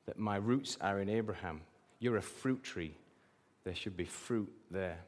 that 0.06 0.18
my 0.18 0.38
roots 0.38 0.76
are 0.80 0.98
in 0.98 1.08
Abraham. 1.08 1.60
You're 2.00 2.16
a 2.16 2.22
fruit 2.22 2.64
tree. 2.64 2.96
There 3.62 3.76
should 3.76 3.96
be 3.96 4.06
fruit 4.06 4.52
there. 4.72 4.98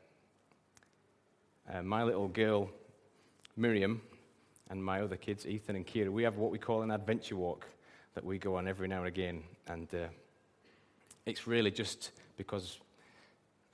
Uh, 1.69 1.83
my 1.83 2.05
little 2.05 2.29
girl, 2.29 2.71
Miriam, 3.57 4.01
and 4.71 4.85
my 4.85 5.01
other 5.01 5.17
kids, 5.17 5.45
Ethan 5.45 5.75
and 5.75 5.85
Kira, 5.85 6.11
we 6.11 6.23
have 6.23 6.37
what 6.37 6.53
we 6.53 6.59
call 6.59 6.83
an 6.83 6.93
adventure 6.93 7.35
walk 7.35 7.67
that 8.15 8.25
we 8.25 8.39
go 8.39 8.55
on 8.55 8.69
every 8.69 8.87
now 8.87 8.99
and 8.99 9.09
again. 9.09 9.43
And 9.67 9.93
uh, 9.93 10.07
it's 11.27 11.49
really 11.49 11.73
just 11.73 12.13
because 12.39 12.79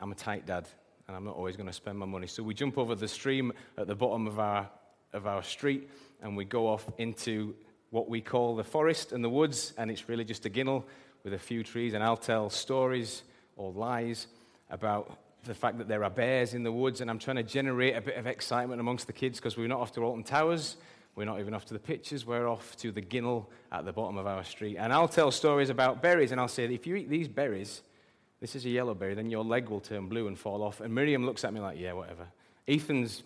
I'm 0.00 0.10
a 0.10 0.16
tight 0.16 0.46
dad 0.46 0.66
and 1.06 1.16
I'm 1.16 1.24
not 1.24 1.36
always 1.36 1.56
going 1.56 1.68
to 1.68 1.72
spend 1.72 1.96
my 1.98 2.06
money. 2.06 2.26
So 2.26 2.42
we 2.42 2.54
jump 2.54 2.76
over 2.76 2.96
the 2.96 3.06
stream 3.06 3.52
at 3.78 3.86
the 3.86 3.94
bottom 3.94 4.26
of 4.26 4.40
our, 4.40 4.68
of 5.12 5.28
our 5.28 5.44
street 5.44 5.88
and 6.20 6.36
we 6.36 6.44
go 6.44 6.66
off 6.66 6.84
into 6.98 7.54
what 7.90 8.08
we 8.08 8.20
call 8.20 8.56
the 8.56 8.64
forest 8.64 9.12
and 9.12 9.22
the 9.22 9.30
woods. 9.30 9.72
And 9.78 9.90
it's 9.90 10.08
really 10.08 10.24
just 10.24 10.44
a 10.46 10.50
ginnel 10.50 10.84
with 11.22 11.34
a 11.34 11.38
few 11.38 11.62
trees. 11.62 11.94
And 11.94 12.02
I'll 12.02 12.16
tell 12.16 12.50
stories 12.50 13.22
or 13.56 13.70
lies 13.70 14.26
about 14.70 15.16
the 15.44 15.54
fact 15.54 15.78
that 15.78 15.88
there 15.88 16.02
are 16.04 16.10
bears 16.10 16.54
in 16.54 16.62
the 16.62 16.72
woods, 16.72 17.00
and 17.00 17.10
I'm 17.10 17.18
trying 17.18 17.36
to 17.36 17.42
generate 17.42 17.96
a 17.96 18.00
bit 18.00 18.16
of 18.16 18.26
excitement 18.26 18.80
amongst 18.80 19.06
the 19.06 19.12
kids 19.12 19.38
because 19.38 19.56
we're 19.56 19.68
not 19.68 19.80
off 19.80 19.92
to 19.92 20.02
Alton 20.02 20.24
Towers, 20.24 20.76
we're 21.14 21.26
not 21.26 21.38
even 21.38 21.54
off 21.54 21.66
to 21.66 21.74
the 21.74 21.80
pictures, 21.80 22.26
we're 22.26 22.48
off 22.48 22.76
to 22.78 22.90
the 22.90 23.02
Ginnel 23.02 23.46
at 23.70 23.84
the 23.84 23.92
bottom 23.92 24.16
of 24.16 24.26
our 24.26 24.42
street. 24.42 24.76
And 24.78 24.92
I'll 24.92 25.08
tell 25.08 25.30
stories 25.30 25.70
about 25.70 26.02
berries, 26.02 26.32
and 26.32 26.40
I'll 26.40 26.48
say, 26.48 26.64
if 26.64 26.86
you 26.86 26.96
eat 26.96 27.10
these 27.10 27.28
berries, 27.28 27.82
this 28.44 28.54
is 28.54 28.66
a 28.66 28.68
yellow 28.68 28.92
berry, 28.92 29.14
then 29.14 29.30
your 29.30 29.42
leg 29.42 29.70
will 29.70 29.80
turn 29.80 30.06
blue 30.06 30.28
and 30.28 30.38
fall 30.38 30.62
off. 30.62 30.82
And 30.82 30.94
Miriam 30.94 31.24
looks 31.24 31.44
at 31.44 31.54
me 31.54 31.60
like, 31.60 31.80
yeah, 31.80 31.94
whatever. 31.94 32.26
Ethan's 32.68 33.22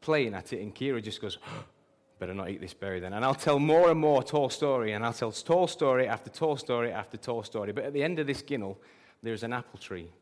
playing 0.00 0.34
at 0.34 0.52
it, 0.52 0.60
and 0.60 0.72
Kira 0.72 1.02
just 1.02 1.20
goes, 1.20 1.38
better 2.20 2.32
not 2.32 2.48
eat 2.48 2.60
this 2.60 2.72
berry 2.72 3.00
then. 3.00 3.12
And 3.12 3.24
I'll 3.24 3.34
tell 3.34 3.58
more 3.58 3.90
and 3.90 3.98
more 3.98 4.22
tall 4.22 4.48
story, 4.48 4.92
and 4.92 5.04
I'll 5.04 5.12
tell 5.12 5.32
tall 5.32 5.66
story 5.66 6.06
after 6.06 6.30
tall 6.30 6.56
story 6.56 6.92
after 6.92 7.16
tall 7.16 7.42
story. 7.42 7.72
But 7.72 7.82
at 7.82 7.92
the 7.92 8.04
end 8.04 8.20
of 8.20 8.28
this 8.28 8.40
Ginnel, 8.40 8.76
there's 9.20 9.42
an 9.42 9.52
apple 9.52 9.80
tree. 9.80 10.12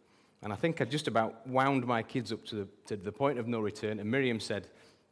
And 0.41 0.55
I 0.55 0.57
think 0.57 0.81
I 0.81 0.87
just 0.87 1.07
about 1.07 1.47
wound 1.47 1.87
my 1.87 2.03
kids 2.03 2.33
up 2.33 2.47
to 2.47 2.55
the, 2.55 2.69
to 2.87 2.97
the 2.97 3.13
point 3.13 3.39
of 3.39 3.47
no 3.47 3.61
return. 3.61 4.01
And 4.01 4.11
Miriam 4.11 4.41
said, 4.41 4.69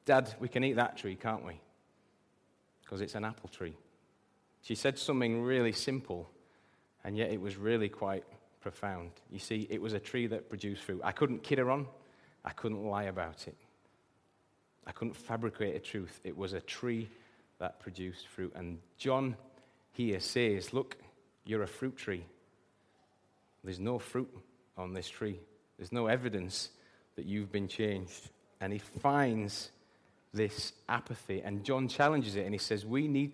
Dad, 0.07 0.35
we 0.41 0.49
can 0.49 0.65
eat 0.65 0.76
that 0.76 0.97
tree, 0.97 1.17
can't 1.17 1.45
we? 1.45 1.61
Because 2.83 3.03
it's 3.03 3.15
an 3.15 3.26
apple 3.26 3.50
tree. 3.50 3.76
She 4.62 4.75
said 4.75 4.99
something 4.99 5.43
really 5.43 5.73
simple, 5.73 6.31
and 7.05 7.15
yet 7.15 7.31
it 7.31 7.43
was 7.43 7.59
really 7.59 7.91
quite 7.91 8.25
profound. 8.67 9.13
You 9.31 9.39
see, 9.39 9.69
it 9.71 9.81
was 9.81 9.93
a 9.93 10.01
tree 10.01 10.27
that 10.27 10.49
produced 10.49 10.83
fruit. 10.83 11.01
I 11.05 11.13
couldn't 11.13 11.45
kid 11.45 11.59
her 11.59 11.71
on, 11.71 11.87
I 12.45 12.51
couldn't 12.51 12.85
lie 12.85 13.05
about 13.05 13.47
it. 13.47 13.55
I 14.85 14.91
couldn't 14.91 15.15
fabricate 15.15 15.77
a 15.77 15.79
truth. 15.79 16.21
It 16.25 16.37
was 16.37 16.53
a 16.53 16.61
tree 16.61 17.09
that 17.61 17.79
produced 17.79 18.27
fruit. 18.27 18.53
And 18.57 18.79
John 18.99 19.37
here 19.93 20.19
says, 20.19 20.73
Look, 20.73 20.97
you're 21.45 21.63
a 21.63 21.69
fruit 21.69 21.97
tree. 21.97 22.25
There's 23.63 23.79
no 23.79 24.01
fruit 24.01 24.29
on 24.77 24.95
this 24.95 25.09
tree. 25.09 25.39
There's 25.79 25.93
no 25.93 26.09
evidence 26.09 26.71
that 27.15 27.25
you've 27.25 27.53
been 27.53 27.69
changed. 27.69 28.31
And 28.61 28.73
he 28.73 28.81
finds 28.81 29.71
this 30.35 30.73
apathy. 30.89 31.41
And 31.45 31.63
John 31.63 31.87
challenges 31.87 32.35
it 32.35 32.47
and 32.47 32.53
he 32.53 32.59
says, 32.59 32.85
We 32.85 33.07
need, 33.07 33.31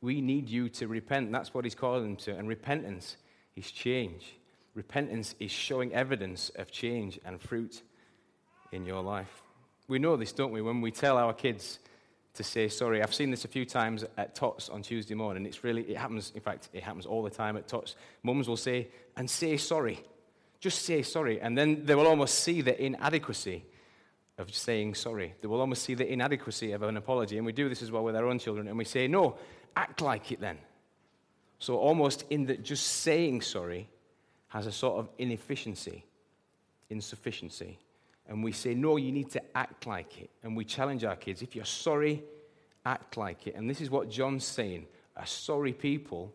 we 0.00 0.22
need 0.22 0.48
you 0.48 0.70
to 0.70 0.88
repent. 0.88 1.30
That's 1.30 1.52
what 1.52 1.64
he's 1.64 1.74
calling 1.74 2.04
them 2.04 2.16
to. 2.16 2.34
And 2.34 2.48
repentance 2.48 3.18
is 3.54 3.70
change. 3.70 4.34
Repentance 4.74 5.34
is 5.38 5.50
showing 5.50 5.92
evidence 5.92 6.50
of 6.56 6.70
change 6.70 7.20
and 7.24 7.40
fruit 7.40 7.82
in 8.72 8.86
your 8.86 9.02
life. 9.02 9.42
We 9.88 9.98
know 9.98 10.16
this, 10.16 10.32
don't 10.32 10.52
we? 10.52 10.62
When 10.62 10.80
we 10.80 10.90
tell 10.90 11.18
our 11.18 11.34
kids 11.34 11.78
to 12.34 12.42
say 12.42 12.68
sorry. 12.68 13.02
I've 13.02 13.12
seen 13.12 13.30
this 13.30 13.44
a 13.44 13.48
few 13.48 13.64
times 13.64 14.04
at 14.16 14.34
Tots 14.34 14.68
on 14.70 14.82
Tuesday 14.82 15.14
morning. 15.14 15.44
It's 15.44 15.62
really, 15.64 15.82
it 15.82 15.98
happens, 15.98 16.32
in 16.34 16.40
fact, 16.40 16.70
it 16.72 16.82
happens 16.82 17.04
all 17.04 17.22
the 17.22 17.30
time 17.30 17.56
at 17.56 17.68
Tots. 17.68 17.94
Mums 18.22 18.48
will 18.48 18.56
say, 18.56 18.88
and 19.16 19.28
say 19.28 19.56
sorry. 19.58 20.00
Just 20.58 20.86
say 20.86 21.02
sorry. 21.02 21.40
And 21.40 21.58
then 21.58 21.84
they 21.84 21.94
will 21.94 22.06
almost 22.06 22.40
see 22.40 22.62
the 22.62 22.82
inadequacy 22.82 23.64
of 24.38 24.54
saying 24.54 24.94
sorry. 24.94 25.34
They 25.42 25.48
will 25.48 25.60
almost 25.60 25.82
see 25.82 25.94
the 25.94 26.10
inadequacy 26.10 26.72
of 26.72 26.82
an 26.82 26.96
apology. 26.96 27.36
And 27.36 27.44
we 27.44 27.52
do 27.52 27.68
this 27.68 27.82
as 27.82 27.90
well 27.90 28.04
with 28.04 28.16
our 28.16 28.24
own 28.24 28.38
children. 28.38 28.66
And 28.68 28.78
we 28.78 28.84
say, 28.84 29.06
no, 29.06 29.36
act 29.76 30.00
like 30.00 30.32
it 30.32 30.40
then. 30.40 30.56
So 31.58 31.76
almost 31.76 32.24
in 32.30 32.46
that 32.46 32.62
just 32.62 32.86
saying 32.86 33.42
sorry 33.42 33.88
has 34.52 34.66
a 34.66 34.72
sort 34.72 34.98
of 34.98 35.08
inefficiency, 35.16 36.04
insufficiency. 36.90 37.78
And 38.28 38.44
we 38.44 38.52
say, 38.52 38.74
no, 38.74 38.98
you 38.98 39.10
need 39.10 39.30
to 39.30 39.42
act 39.56 39.86
like 39.86 40.20
it. 40.20 40.30
And 40.42 40.54
we 40.54 40.64
challenge 40.64 41.04
our 41.04 41.16
kids 41.16 41.40
if 41.40 41.56
you're 41.56 41.64
sorry, 41.64 42.22
act 42.84 43.16
like 43.16 43.46
it. 43.46 43.54
And 43.54 43.68
this 43.68 43.80
is 43.80 43.90
what 43.90 44.10
John's 44.10 44.44
saying. 44.44 44.86
A 45.16 45.26
sorry 45.26 45.72
people, 45.72 46.32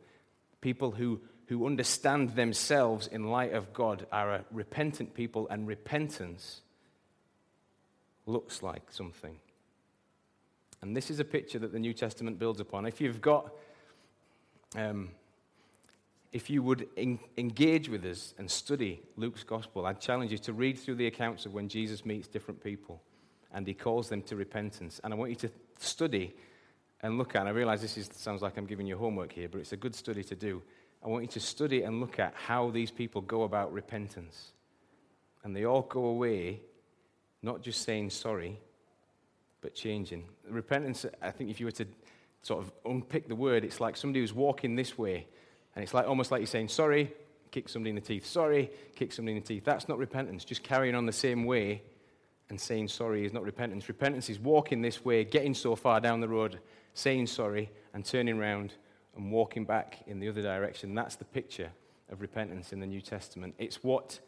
people 0.61 0.91
who 0.91 1.21
who 1.47 1.65
understand 1.65 2.31
themselves 2.31 3.07
in 3.07 3.29
light 3.29 3.53
of 3.53 3.71
God 3.71 4.05
are 4.11 4.33
a 4.33 4.45
repentant 4.51 5.13
people, 5.13 5.47
and 5.49 5.65
repentance 5.65 6.61
looks 8.25 8.61
like 8.61 8.91
something. 8.91 9.37
And 10.81 10.95
this 10.95 11.09
is 11.09 11.19
a 11.19 11.23
picture 11.23 11.59
that 11.59 11.71
the 11.71 11.79
New 11.79 11.93
Testament 11.93 12.37
builds 12.37 12.59
upon. 12.59 12.85
If 12.85 12.99
you've 12.99 13.21
got, 13.21 13.53
um, 14.75 15.11
if 16.31 16.49
you 16.49 16.61
would 16.61 16.87
en- 16.97 17.19
engage 17.37 17.89
with 17.89 18.05
us 18.05 18.33
and 18.37 18.49
study 18.49 19.01
Luke's 19.15 19.43
gospel, 19.43 19.85
I'd 19.85 20.01
challenge 20.01 20.31
you 20.31 20.37
to 20.39 20.53
read 20.53 20.77
through 20.77 20.95
the 20.95 21.07
accounts 21.07 21.45
of 21.45 21.53
when 21.53 21.69
Jesus 21.69 22.05
meets 22.05 22.27
different 22.27 22.63
people 22.63 23.01
and 23.53 23.65
he 23.65 23.73
calls 23.73 24.09
them 24.09 24.21
to 24.23 24.35
repentance. 24.35 24.99
And 25.03 25.13
I 25.13 25.15
want 25.15 25.31
you 25.31 25.37
to 25.37 25.49
study 25.79 26.35
and 27.01 27.17
look 27.17 27.35
at, 27.35 27.41
and 27.41 27.49
I 27.49 27.51
realize 27.51 27.81
this 27.81 27.97
is, 27.97 28.09
sounds 28.13 28.41
like 28.41 28.57
I'm 28.57 28.65
giving 28.65 28.87
you 28.87 28.97
homework 28.97 29.31
here, 29.31 29.47
but 29.47 29.59
it's 29.59 29.73
a 29.73 29.77
good 29.77 29.95
study 29.95 30.23
to 30.25 30.35
do. 30.35 30.61
I 31.03 31.07
want 31.07 31.23
you 31.23 31.29
to 31.29 31.39
study 31.39 31.83
and 31.83 31.99
look 32.01 32.19
at 32.19 32.33
how 32.35 32.71
these 32.71 32.91
people 32.91 33.21
go 33.21 33.43
about 33.43 33.71
repentance. 33.71 34.51
And 35.43 35.55
they 35.55 35.65
all 35.65 35.83
go 35.83 36.05
away 36.05 36.61
not 37.41 37.61
just 37.61 37.83
saying 37.83 38.09
sorry, 38.09 38.59
but 39.61 39.75
changing. 39.75 40.25
Repentance, 40.49 41.05
I 41.21 41.31
think 41.31 41.49
if 41.49 41.59
you 41.59 41.67
were 41.67 41.71
to 41.73 41.85
sort 42.41 42.63
of 42.63 42.71
unpick 42.85 43.27
the 43.27 43.35
word, 43.35 43.63
it's 43.63 43.79
like 43.79 43.95
somebody 43.95 44.21
who's 44.21 44.33
walking 44.33 44.75
this 44.75 44.97
way, 44.97 45.27
and 45.77 45.83
it's 45.83 45.93
like 45.93 46.07
almost 46.07 46.31
like 46.31 46.39
you're 46.39 46.47
saying 46.47 46.69
sorry, 46.69 47.13
kick 47.51 47.69
somebody 47.69 47.91
in 47.91 47.95
the 47.95 48.01
teeth, 48.01 48.25
sorry, 48.25 48.71
kick 48.95 49.13
somebody 49.13 49.37
in 49.37 49.43
the 49.43 49.47
teeth. 49.47 49.63
That's 49.63 49.87
not 49.87 49.99
repentance. 49.99 50.43
Just 50.43 50.63
carrying 50.63 50.95
on 50.95 51.05
the 51.05 51.11
same 51.11 51.45
way 51.45 51.83
and 52.49 52.59
saying 52.59 52.87
sorry 52.87 53.27
is 53.27 53.31
not 53.31 53.43
repentance. 53.43 53.87
Repentance 53.87 54.27
is 54.27 54.39
walking 54.39 54.81
this 54.81 55.05
way, 55.05 55.23
getting 55.23 55.53
so 55.53 55.75
far 55.75 56.01
down 56.01 56.19
the 56.19 56.27
road, 56.27 56.57
saying 56.95 57.27
sorry, 57.27 57.69
and 57.93 58.03
turning 58.03 58.39
around 58.39 58.73
and 59.15 59.31
walking 59.31 59.65
back 59.65 59.99
in 60.07 60.19
the 60.19 60.27
other 60.27 60.41
direction. 60.41 60.95
That's 60.95 61.15
the 61.15 61.25
picture 61.25 61.69
of 62.09 62.21
repentance 62.21 62.73
in 62.73 62.79
the 62.79 62.87
New 62.87 63.01
Testament. 63.01 63.53
It's 63.59 63.83
what 63.83 64.19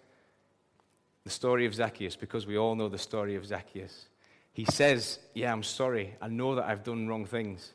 the 1.23 1.31
story 1.31 1.65
of 1.65 1.73
Zacchaeus, 1.73 2.15
because 2.15 2.45
we 2.45 2.59
all 2.59 2.75
know 2.75 2.89
the 2.89 2.99
story 2.99 3.35
of 3.35 3.43
Zacchaeus. 3.43 4.05
He 4.53 4.65
says, 4.65 5.17
Yeah, 5.33 5.51
I'm 5.51 5.63
sorry. 5.63 6.13
I 6.21 6.27
know 6.27 6.53
that 6.53 6.65
I've 6.65 6.83
done 6.83 7.07
wrong 7.07 7.25
things. 7.25 7.73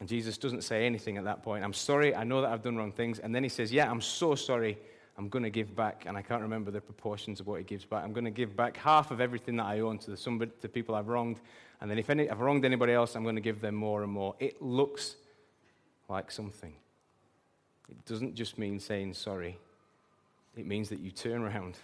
And 0.00 0.08
Jesus 0.08 0.38
doesn't 0.38 0.62
say 0.62 0.86
anything 0.86 1.16
at 1.16 1.24
that 1.24 1.42
point. 1.42 1.64
I'm 1.64 1.72
sorry. 1.72 2.14
I 2.14 2.24
know 2.24 2.40
that 2.40 2.50
I've 2.50 2.62
done 2.62 2.76
wrong 2.76 2.92
things. 2.92 3.18
And 3.18 3.34
then 3.34 3.42
he 3.42 3.48
says, 3.48 3.72
Yeah, 3.72 3.90
I'm 3.90 4.00
so 4.00 4.34
sorry. 4.34 4.78
I'm 5.16 5.28
going 5.28 5.42
to 5.42 5.50
give 5.50 5.74
back. 5.74 6.04
And 6.06 6.16
I 6.16 6.22
can't 6.22 6.42
remember 6.42 6.70
the 6.70 6.80
proportions 6.80 7.40
of 7.40 7.48
what 7.48 7.58
he 7.58 7.64
gives 7.64 7.84
back. 7.84 8.04
I'm 8.04 8.12
going 8.12 8.24
to 8.24 8.30
give 8.30 8.56
back 8.56 8.76
half 8.76 9.10
of 9.10 9.20
everything 9.20 9.56
that 9.56 9.66
I 9.66 9.80
own 9.80 9.98
to 9.98 10.12
the, 10.12 10.16
somebody, 10.16 10.52
to 10.60 10.68
people 10.68 10.94
I've 10.94 11.08
wronged. 11.08 11.40
And 11.80 11.90
then 11.90 11.98
if 11.98 12.08
any, 12.08 12.30
I've 12.30 12.40
wronged 12.40 12.64
anybody 12.64 12.92
else, 12.92 13.16
I'm 13.16 13.24
going 13.24 13.34
to 13.34 13.40
give 13.40 13.60
them 13.60 13.74
more 13.74 14.04
and 14.04 14.12
more. 14.12 14.36
It 14.38 14.62
looks 14.62 15.16
like 16.08 16.30
something. 16.30 16.72
It 17.88 18.04
doesn't 18.04 18.34
just 18.34 18.58
mean 18.58 18.78
saying 18.78 19.14
sorry, 19.14 19.58
it 20.56 20.66
means 20.66 20.88
that 20.90 21.00
you 21.00 21.10
turn 21.10 21.42
around, 21.42 21.78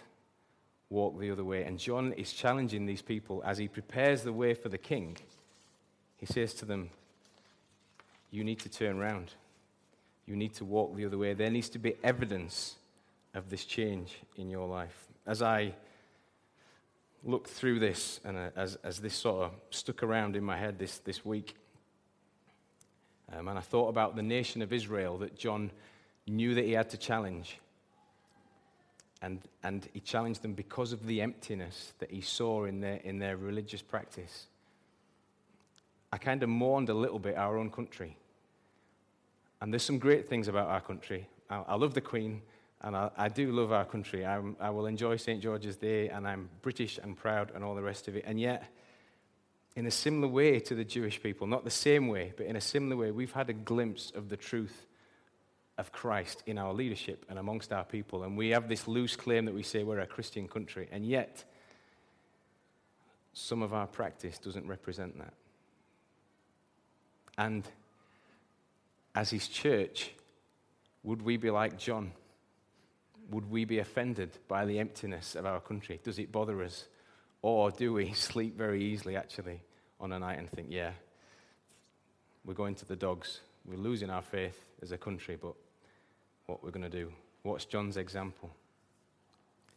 walk 0.89 1.19
the 1.19 1.31
other 1.31 1.43
way. 1.43 1.63
And 1.63 1.79
John 1.79 2.13
is 2.13 2.31
challenging 2.31 2.85
these 2.85 3.01
people 3.01 3.41
as 3.45 3.57
he 3.57 3.67
prepares 3.67 4.23
the 4.23 4.33
way 4.33 4.53
for 4.53 4.69
the 4.69 4.77
king 4.77 5.17
He 6.17 6.25
says 6.25 6.53
to 6.55 6.65
them, 6.65 6.89
You 8.35 8.43
need 8.43 8.59
to 8.59 8.69
turn 8.69 8.99
around. 8.99 9.31
You 10.25 10.35
need 10.35 10.53
to 10.55 10.65
walk 10.65 10.93
the 10.93 11.05
other 11.05 11.17
way. 11.17 11.33
There 11.33 11.49
needs 11.49 11.69
to 11.69 11.79
be 11.79 11.95
evidence 12.03 12.75
of 13.33 13.49
this 13.49 13.63
change 13.63 14.17
in 14.35 14.49
your 14.49 14.67
life. 14.67 15.07
As 15.25 15.41
I 15.41 15.73
looked 17.23 17.49
through 17.49 17.79
this 17.79 18.19
and 18.25 18.35
uh, 18.35 18.49
as, 18.57 18.77
as 18.83 18.99
this 18.99 19.15
sort 19.15 19.45
of 19.45 19.51
stuck 19.69 20.03
around 20.03 20.35
in 20.35 20.43
my 20.43 20.57
head 20.57 20.77
this, 20.77 20.97
this 20.99 21.23
week, 21.23 21.55
um, 23.31 23.47
and 23.47 23.57
I 23.57 23.61
thought 23.61 23.87
about 23.87 24.17
the 24.17 24.21
nation 24.21 24.61
of 24.61 24.73
Israel 24.73 25.17
that 25.19 25.37
John 25.37 25.71
knew 26.27 26.55
that 26.55 26.65
he 26.65 26.73
had 26.73 26.89
to 26.89 26.97
challenge. 26.97 27.57
And, 29.21 29.39
and 29.63 29.87
he 29.93 30.01
challenged 30.01 30.41
them 30.41 30.55
because 30.55 30.91
of 30.91 31.07
the 31.07 31.21
emptiness 31.21 31.93
that 31.99 32.11
he 32.11 32.19
saw 32.19 32.65
in 32.65 32.81
their, 32.81 32.97
in 32.97 33.17
their 33.17 33.37
religious 33.37 33.81
practice. 33.81 34.47
I 36.11 36.17
kind 36.17 36.43
of 36.43 36.49
mourned 36.49 36.89
a 36.89 36.93
little 36.93 37.17
bit 37.17 37.37
our 37.37 37.57
own 37.57 37.71
country. 37.71 38.17
And 39.65 39.73
there's 39.73 39.81
some 39.81 39.97
great 39.97 40.29
things 40.29 40.47
about 40.47 40.67
our 40.67 40.79
country. 40.79 41.27
I, 41.49 41.63
I 41.69 41.75
love 41.75 41.95
the 41.95 41.99
Queen, 41.99 42.43
and 42.81 42.95
I, 42.95 43.09
I 43.17 43.29
do 43.29 43.51
love 43.51 43.71
our 43.71 43.83
country. 43.83 44.23
I, 44.23 44.39
I 44.59 44.69
will 44.69 44.85
enjoy 44.85 45.15
St. 45.15 45.41
George's 45.41 45.75
Day, 45.75 46.07
and 46.07 46.27
I'm 46.27 46.51
British 46.61 46.99
and 46.99 47.17
proud 47.17 47.51
and 47.55 47.63
all 47.63 47.73
the 47.73 47.81
rest 47.81 48.07
of 48.07 48.15
it. 48.15 48.25
And 48.27 48.39
yet, 48.39 48.71
in 49.75 49.87
a 49.87 49.91
similar 49.91 50.27
way 50.27 50.59
to 50.59 50.75
the 50.75 50.83
Jewish 50.83 51.19
people, 51.19 51.47
not 51.47 51.63
the 51.63 51.71
same 51.71 52.09
way, 52.09 52.31
but 52.37 52.45
in 52.45 52.55
a 52.55 52.61
similar 52.61 52.95
way, 52.95 53.09
we've 53.09 53.31
had 53.31 53.49
a 53.49 53.53
glimpse 53.53 54.11
of 54.15 54.29
the 54.29 54.37
truth 54.37 54.85
of 55.79 55.91
Christ 55.91 56.43
in 56.45 56.59
our 56.59 56.71
leadership 56.71 57.25
and 57.27 57.39
amongst 57.39 57.73
our 57.73 57.85
people. 57.85 58.21
And 58.21 58.37
we 58.37 58.49
have 58.49 58.69
this 58.69 58.87
loose 58.87 59.15
claim 59.15 59.45
that 59.45 59.55
we 59.55 59.63
say 59.63 59.81
we're 59.81 59.97
a 59.97 60.05
Christian 60.05 60.47
country, 60.47 60.87
and 60.91 61.03
yet 61.03 61.43
some 63.33 63.63
of 63.63 63.73
our 63.73 63.87
practice 63.87 64.37
doesn't 64.37 64.67
represent 64.67 65.17
that. 65.17 65.33
And 67.39 67.67
as 69.15 69.29
his 69.29 69.47
church, 69.47 70.11
would 71.03 71.21
we 71.21 71.37
be 71.37 71.49
like 71.49 71.79
John? 71.79 72.11
Would 73.31 73.49
we 73.49 73.65
be 73.65 73.79
offended 73.79 74.37
by 74.47 74.65
the 74.65 74.79
emptiness 74.79 75.35
of 75.35 75.45
our 75.45 75.59
country? 75.59 75.99
Does 76.03 76.19
it 76.19 76.31
bother 76.31 76.61
us? 76.61 76.85
Or 77.41 77.71
do 77.71 77.93
we 77.93 78.11
sleep 78.13 78.57
very 78.57 78.83
easily, 78.83 79.15
actually, 79.15 79.61
on 79.99 80.11
a 80.11 80.19
night 80.19 80.37
and 80.37 80.49
think, 80.49 80.67
yeah, 80.69 80.91
we're 82.43 82.53
going 82.53 82.75
to 82.75 82.85
the 82.85 82.95
dogs. 82.95 83.39
We're 83.65 83.77
losing 83.77 84.09
our 84.09 84.21
faith 84.21 84.63
as 84.81 84.91
a 84.91 84.97
country, 84.97 85.37
but 85.41 85.53
what 86.45 86.63
we're 86.63 86.71
going 86.71 86.89
to 86.89 86.89
do. 86.89 87.11
What's 87.43 87.65
John's 87.65 87.97
example? 87.97 88.51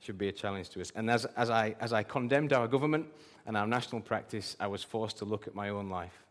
Should 0.01 0.19
be 0.19 0.29
a 0.29 0.33
challenge 0.33 0.71
to 0.71 0.81
us. 0.81 0.93
And 0.95 1.11
as, 1.11 1.25
as, 1.37 1.51
I, 1.51 1.75
as 1.81 1.93
I 1.93 2.03
condemned 2.03 2.53
our 2.53 2.69
government 2.69 3.07
and 3.47 3.57
our 3.57 3.67
national 3.67 4.03
practice, 4.03 4.57
I 4.61 4.67
was 4.67 4.85
forced 4.85 5.19
to 5.19 5.25
look 5.25 5.47
at 5.47 5.55
my 5.55 5.71
own 5.71 5.89
life 5.89 6.25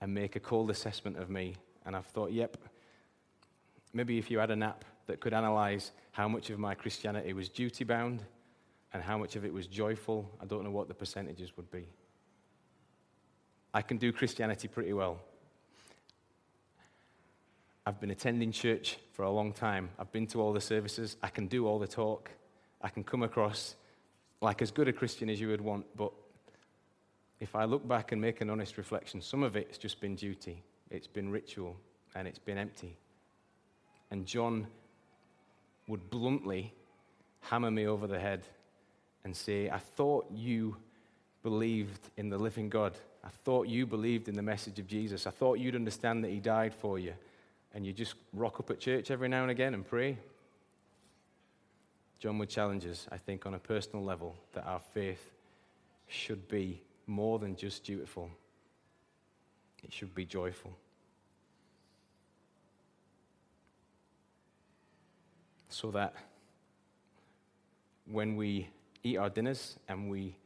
and 0.00 0.12
make 0.12 0.34
a 0.34 0.40
cold 0.40 0.70
assessment 0.70 1.16
of 1.16 1.30
me. 1.30 1.54
And 1.84 1.96
I've 1.96 2.06
thought, 2.06 2.32
yep, 2.32 2.56
maybe 3.92 4.18
if 4.18 4.30
you 4.30 4.38
had 4.38 4.50
an 4.50 4.62
app 4.62 4.84
that 5.06 5.20
could 5.20 5.32
analyze 5.34 5.92
how 6.12 6.28
much 6.28 6.50
of 6.50 6.58
my 6.58 6.74
Christianity 6.74 7.32
was 7.32 7.48
duty 7.48 7.84
bound 7.84 8.22
and 8.92 9.02
how 9.02 9.18
much 9.18 9.36
of 9.36 9.44
it 9.44 9.52
was 9.52 9.66
joyful, 9.66 10.30
I 10.40 10.44
don't 10.44 10.64
know 10.64 10.70
what 10.70 10.88
the 10.88 10.94
percentages 10.94 11.56
would 11.56 11.70
be. 11.70 11.86
I 13.74 13.82
can 13.82 13.96
do 13.96 14.12
Christianity 14.12 14.68
pretty 14.68 14.92
well. 14.92 15.18
I've 17.84 17.98
been 17.98 18.10
attending 18.10 18.52
church 18.52 18.98
for 19.12 19.24
a 19.24 19.30
long 19.30 19.52
time. 19.52 19.88
I've 19.98 20.12
been 20.12 20.26
to 20.28 20.40
all 20.40 20.52
the 20.52 20.60
services. 20.60 21.16
I 21.22 21.28
can 21.28 21.48
do 21.48 21.66
all 21.66 21.78
the 21.78 21.88
talk. 21.88 22.30
I 22.80 22.88
can 22.88 23.02
come 23.02 23.22
across 23.22 23.74
like 24.40 24.62
as 24.62 24.70
good 24.70 24.88
a 24.88 24.92
Christian 24.92 25.28
as 25.30 25.40
you 25.40 25.48
would 25.48 25.60
want. 25.60 25.86
But 25.96 26.12
if 27.40 27.56
I 27.56 27.64
look 27.64 27.86
back 27.88 28.12
and 28.12 28.20
make 28.20 28.40
an 28.40 28.50
honest 28.50 28.76
reflection, 28.78 29.20
some 29.20 29.42
of 29.42 29.56
it's 29.56 29.78
just 29.78 30.00
been 30.00 30.14
duty, 30.14 30.62
it's 30.92 31.06
been 31.08 31.30
ritual, 31.30 31.76
and 32.14 32.28
it's 32.28 32.38
been 32.38 32.58
empty. 32.58 32.96
And 34.10 34.26
John 34.26 34.66
would 35.88 36.10
bluntly 36.10 36.72
hammer 37.40 37.70
me 37.70 37.86
over 37.86 38.06
the 38.06 38.18
head 38.18 38.42
and 39.24 39.34
say, 39.34 39.70
I 39.70 39.78
thought 39.78 40.26
you 40.30 40.76
believed 41.42 42.10
in 42.16 42.28
the 42.28 42.38
living 42.38 42.68
God. 42.68 42.92
I 43.24 43.30
thought 43.44 43.66
you 43.66 43.86
believed 43.86 44.28
in 44.28 44.34
the 44.36 44.42
message 44.42 44.78
of 44.78 44.86
Jesus. 44.86 45.26
I 45.26 45.30
thought 45.30 45.58
you'd 45.58 45.74
understand 45.74 46.22
that 46.24 46.30
He 46.30 46.38
died 46.38 46.74
for 46.74 46.98
you 46.98 47.14
and 47.74 47.86
you 47.86 47.92
just 47.92 48.14
rock 48.32 48.60
up 48.60 48.70
at 48.70 48.78
church 48.78 49.10
every 49.10 49.28
now 49.28 49.42
and 49.42 49.50
again 49.50 49.74
and 49.74 49.86
pray. 49.86 50.18
John 52.18 52.38
would 52.38 52.48
challenge 52.48 52.86
us, 52.86 53.06
I 53.10 53.16
think, 53.16 53.46
on 53.46 53.54
a 53.54 53.58
personal 53.58 54.04
level, 54.04 54.36
that 54.52 54.64
our 54.66 54.78
faith 54.78 55.32
should 56.06 56.46
be 56.48 56.82
more 57.06 57.38
than 57.38 57.56
just 57.56 57.82
dutiful, 57.82 58.30
it 59.82 59.92
should 59.92 60.14
be 60.14 60.24
joyful. 60.24 60.72
So 65.72 65.90
that 65.92 66.14
when 68.06 68.36
we 68.36 68.68
eat 69.02 69.16
our 69.16 69.30
dinners 69.30 69.78
and 69.88 70.10
we 70.10 70.36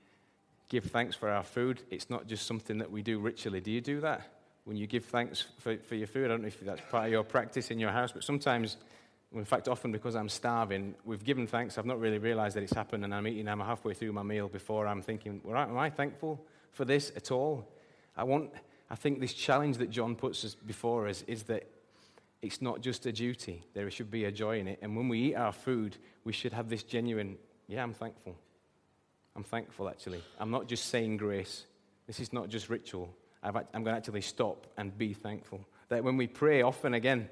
give 0.68 0.84
thanks 0.84 1.16
for 1.16 1.28
our 1.28 1.42
food, 1.42 1.82
it's 1.90 2.08
not 2.08 2.26
just 2.26 2.46
something 2.46 2.78
that 2.78 2.90
we 2.90 3.02
do 3.02 3.18
ritually. 3.18 3.60
Do 3.60 3.70
you 3.70 3.80
do 3.80 4.00
that? 4.00 4.36
when 4.66 4.76
you 4.76 4.88
give 4.88 5.04
thanks 5.04 5.46
for, 5.58 5.76
for 5.76 5.94
your 5.94 6.08
food. 6.08 6.24
I 6.24 6.28
don't 6.28 6.42
know 6.42 6.48
if 6.48 6.60
that's 6.60 6.82
part 6.90 7.06
of 7.06 7.12
your 7.12 7.22
practice 7.22 7.70
in 7.70 7.78
your 7.78 7.92
house, 7.92 8.10
but 8.10 8.24
sometimes, 8.24 8.76
in 9.32 9.44
fact, 9.44 9.68
often 9.68 9.92
because 9.92 10.16
I'm 10.16 10.28
starving, 10.28 10.96
we've 11.04 11.22
given 11.22 11.46
thanks. 11.46 11.78
I've 11.78 11.86
not 11.86 12.00
really 12.00 12.18
realized 12.18 12.56
that 12.56 12.64
it's 12.64 12.74
happened, 12.74 13.04
and 13.04 13.14
I'm 13.14 13.28
eating, 13.28 13.46
I'm 13.46 13.60
halfway 13.60 13.94
through 13.94 14.12
my 14.12 14.24
meal 14.24 14.48
before 14.48 14.88
I'm 14.88 15.02
thinking, 15.02 15.40
well, 15.44 15.56
am 15.56 15.78
I 15.78 15.88
thankful 15.88 16.44
for 16.72 16.84
this 16.84 17.12
at 17.14 17.30
all? 17.30 17.64
I 18.16 18.24
want, 18.24 18.50
I 18.90 18.96
think 18.96 19.20
this 19.20 19.34
challenge 19.34 19.76
that 19.76 19.88
John 19.88 20.16
puts 20.16 20.44
us 20.44 20.56
before 20.56 21.06
us 21.06 21.22
is 21.28 21.44
that 21.44 21.68
it's 22.42 22.60
not 22.60 22.80
just 22.80 23.06
a 23.06 23.12
duty, 23.12 23.64
there 23.74 23.90
should 23.90 24.10
be 24.10 24.24
a 24.24 24.32
joy 24.32 24.58
in 24.60 24.68
it. 24.68 24.78
And 24.82 24.96
when 24.96 25.08
we 25.08 25.18
eat 25.20 25.34
our 25.34 25.52
food, 25.52 25.96
we 26.24 26.32
should 26.32 26.52
have 26.52 26.68
this 26.68 26.82
genuine, 26.82 27.36
yeah, 27.66 27.82
I'm 27.82 27.94
thankful. 27.94 28.36
I'm 29.34 29.44
thankful, 29.44 29.88
actually. 29.88 30.22
I'm 30.38 30.50
not 30.50 30.68
just 30.68 30.86
saying 30.86 31.16
grace. 31.18 31.66
This 32.06 32.20
is 32.20 32.32
not 32.32 32.48
just 32.48 32.68
ritual. 32.68 33.14
i 33.42 33.48
am 33.48 33.52
going 33.52 33.84
to 33.84 33.90
actually 33.92 34.20
stop 34.20 34.66
and 34.76 34.96
be 34.96 35.12
thankful. 35.12 35.60
That 35.88 36.04
when 36.04 36.16
we 36.16 36.26
pray, 36.26 36.62
often 36.62 36.94
again, 36.94 37.28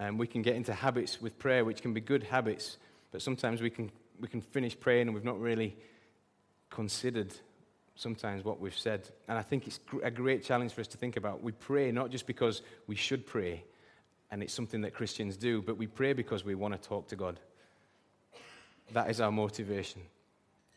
um, 0.00 0.18
we 0.18 0.26
can 0.26 0.42
get 0.42 0.56
into 0.56 0.74
habits 0.74 1.20
with 1.20 1.38
prayer, 1.38 1.64
which 1.64 1.82
can 1.82 1.92
be 1.92 2.00
good 2.00 2.22
habits, 2.22 2.78
but 3.12 3.22
sometimes 3.22 3.62
we 3.62 3.70
can, 3.70 3.90
we 4.20 4.28
can 4.28 4.40
finish 4.40 4.78
praying 4.78 5.08
and 5.08 5.14
we've 5.14 5.24
not 5.24 5.40
really 5.40 5.76
considered 6.70 7.32
sometimes 7.94 8.44
what 8.44 8.60
we've 8.60 8.76
said. 8.76 9.08
And 9.28 9.38
I 9.38 9.42
think 9.42 9.66
it's 9.66 9.80
a 10.02 10.10
great 10.10 10.44
challenge 10.44 10.72
for 10.72 10.82
us 10.82 10.88
to 10.88 10.98
think 10.98 11.16
about. 11.16 11.42
We 11.42 11.52
pray 11.52 11.90
not 11.92 12.10
just 12.10 12.26
because 12.26 12.62
we 12.86 12.94
should 12.94 13.26
pray, 13.26 13.64
and 14.30 14.42
it's 14.42 14.52
something 14.52 14.80
that 14.82 14.94
Christians 14.94 15.36
do, 15.36 15.62
but 15.62 15.76
we 15.76 15.86
pray 15.86 16.12
because 16.12 16.44
we 16.44 16.54
want 16.54 16.80
to 16.80 16.88
talk 16.88 17.08
to 17.08 17.16
God. 17.16 17.40
That 18.92 19.10
is 19.10 19.20
our 19.20 19.32
motivation. 19.32 20.02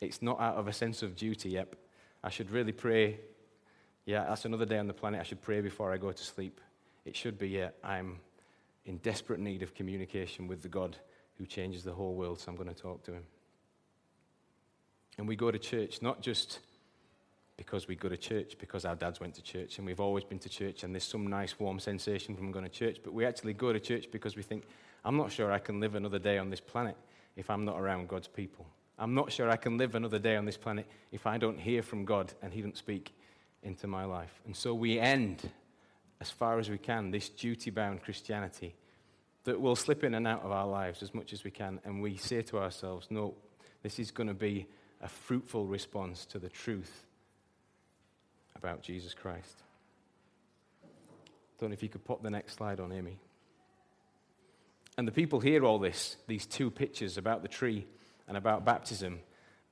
It's 0.02 0.22
not 0.22 0.40
out 0.40 0.56
of 0.56 0.68
a 0.68 0.74
sense 0.74 1.04
of 1.04 1.16
duty, 1.16 1.50
yep. 1.50 1.76
I 2.24 2.30
should 2.30 2.52
really 2.52 2.72
pray 2.72 3.20
yeah, 4.10 4.26
that's 4.28 4.46
another 4.46 4.66
day 4.66 4.80
on 4.80 4.88
the 4.88 4.94
planet. 4.94 5.20
I 5.20 5.24
should 5.24 5.40
pray 5.40 5.62
before 5.62 5.94
I 5.94 5.98
go 5.98 6.12
to 6.12 6.24
sleep. 6.24 6.62
It 7.06 7.16
should 7.16 7.38
be, 7.38 7.50
yeah, 7.50 7.70
I'm 7.84 8.20
in 8.86 8.98
desperate 8.98 9.40
need 9.40 9.62
of 9.62 9.76
communication 9.76 10.48
with 10.48 10.64
the 10.64 10.68
God 10.68 10.98
who 11.38 11.46
changes 11.46 11.84
the 11.84 11.94
whole 11.94 12.16
world, 12.16 12.40
so 12.40 12.50
I'm 12.50 12.58
going 12.58 12.70
to 12.70 12.74
talk 12.74 13.04
to 13.04 13.14
him. 13.14 13.24
And 15.20 15.28
we 15.28 15.36
go 15.36 15.52
to 15.52 15.60
church 15.60 16.02
not 16.02 16.22
just 16.22 16.58
because 17.60 17.90
we 17.90 17.96
go 17.96 18.08
to 18.08 18.16
church, 18.16 18.56
because 18.58 18.86
our 18.86 18.96
dads 18.96 19.20
went 19.20 19.34
to 19.36 19.42
church 19.42 19.80
and 19.80 19.86
we've 19.86 20.00
always 20.00 20.24
been 20.24 20.40
to 20.40 20.48
church 20.48 20.84
and 20.84 20.96
there's 20.96 21.04
some 21.04 21.28
nice 21.28 21.60
warm 21.60 21.78
sensation 21.78 22.34
from 22.34 22.54
going 22.54 22.64
to 22.64 22.72
church, 22.72 23.00
but 23.04 23.14
we 23.14 23.26
actually 23.26 23.52
go 23.52 23.74
to 23.74 23.82
church 23.82 24.10
because 24.14 24.38
we 24.38 24.42
think, 24.42 24.64
I'm 25.04 25.18
not 25.18 25.30
sure 25.30 25.52
I 25.52 25.60
can 25.60 25.82
live 25.82 25.96
another 25.96 26.20
day 26.20 26.38
on 26.38 26.50
this 26.50 26.62
planet 26.62 26.96
if 27.36 27.50
I'm 27.50 27.66
not 27.66 27.78
around 27.78 28.08
God's 28.08 28.30
people. 28.30 28.66
I'm 28.98 29.14
not 29.14 29.30
sure 29.30 29.50
I 29.50 29.58
can 29.58 29.78
live 29.78 29.94
another 29.94 30.20
day 30.20 30.38
on 30.38 30.46
this 30.46 30.56
planet 30.56 30.88
if 31.12 31.28
I 31.28 31.38
don't 31.38 31.60
hear 31.60 31.84
from 31.84 32.06
God 32.06 32.32
and 32.42 32.54
He 32.54 32.62
doesn't 32.62 32.78
speak 32.78 33.14
into 33.62 33.88
my 33.88 34.06
life. 34.06 34.40
And 34.46 34.56
so 34.56 34.74
we 34.74 34.98
end, 34.98 35.50
as 36.22 36.32
far 36.32 36.60
as 36.60 36.70
we 36.70 36.78
can, 36.78 37.12
this 37.12 37.28
duty 37.28 37.72
bound 37.72 38.02
Christianity 38.04 38.74
that 39.44 39.60
will 39.60 39.76
slip 39.76 40.06
in 40.06 40.14
and 40.14 40.26
out 40.26 40.44
of 40.44 40.52
our 40.52 40.68
lives 40.68 41.04
as 41.04 41.14
much 41.14 41.34
as 41.34 41.44
we 41.44 41.52
can. 41.52 41.82
And 41.84 42.02
we 42.02 42.16
say 42.16 42.42
to 42.44 42.58
ourselves, 42.58 43.08
no, 43.10 43.34
this 43.84 44.00
is 44.00 44.12
going 44.12 44.28
to 44.28 44.34
be 44.34 44.66
a 45.02 45.10
fruitful 45.10 45.66
response 45.66 46.26
to 46.28 46.40
the 46.40 46.50
truth 46.50 47.04
about 48.60 48.82
Jesus 48.84 49.14
Christ. 49.14 49.64
Don't 51.60 51.70
know 51.70 51.74
if 51.74 51.82
you 51.82 51.88
could 51.88 52.04
pop 52.04 52.22
the 52.22 52.30
next 52.30 52.56
slide 52.56 52.82
on, 52.82 52.92
Amy. 52.92 53.18
And 54.98 55.08
the 55.08 55.14
people 55.14 55.40
hear 55.40 55.64
all 55.64 55.80
this, 55.80 56.18
these 56.28 56.46
two 56.46 56.70
pictures 56.70 57.18
about 57.18 57.42
the 57.42 57.48
tree 57.48 57.88
and 58.28 58.36
about 58.36 58.66
baptism, 58.66 59.22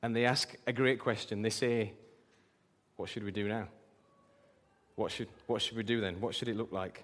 and 0.02 0.16
they 0.16 0.24
ask 0.24 0.56
a 0.66 0.72
great 0.72 1.00
question. 1.00 1.42
They 1.42 1.50
say, 1.50 1.92
What 2.96 3.10
should 3.10 3.26
we 3.26 3.32
do 3.32 3.50
now? 3.50 3.68
What 4.96 5.12
should, 5.12 5.28
what 5.48 5.62
should 5.62 5.76
we 5.76 5.84
do 5.84 6.00
then? 6.00 6.22
What 6.22 6.34
should 6.34 6.48
it 6.48 6.56
look 6.56 6.72
like? 6.72 7.04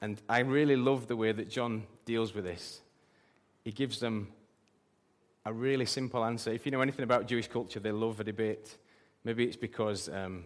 And 0.00 0.22
I 0.28 0.40
really 0.40 0.76
love 0.76 1.08
the 1.08 1.16
way 1.16 1.32
that 1.32 1.50
John 1.50 1.86
deals 2.04 2.34
with 2.34 2.44
this. 2.44 2.80
He 3.64 3.72
gives 3.72 3.98
them 3.98 4.28
a 5.44 5.52
really 5.52 5.86
simple 5.86 6.24
answer. 6.24 6.52
If 6.52 6.64
you 6.66 6.72
know 6.72 6.82
anything 6.82 7.02
about 7.02 7.26
Jewish 7.26 7.48
culture, 7.48 7.80
they 7.80 7.92
love 7.92 8.20
a 8.20 8.24
debate. 8.24 8.76
Maybe 9.24 9.44
it's 9.44 9.56
because 9.56 10.08
um, 10.08 10.44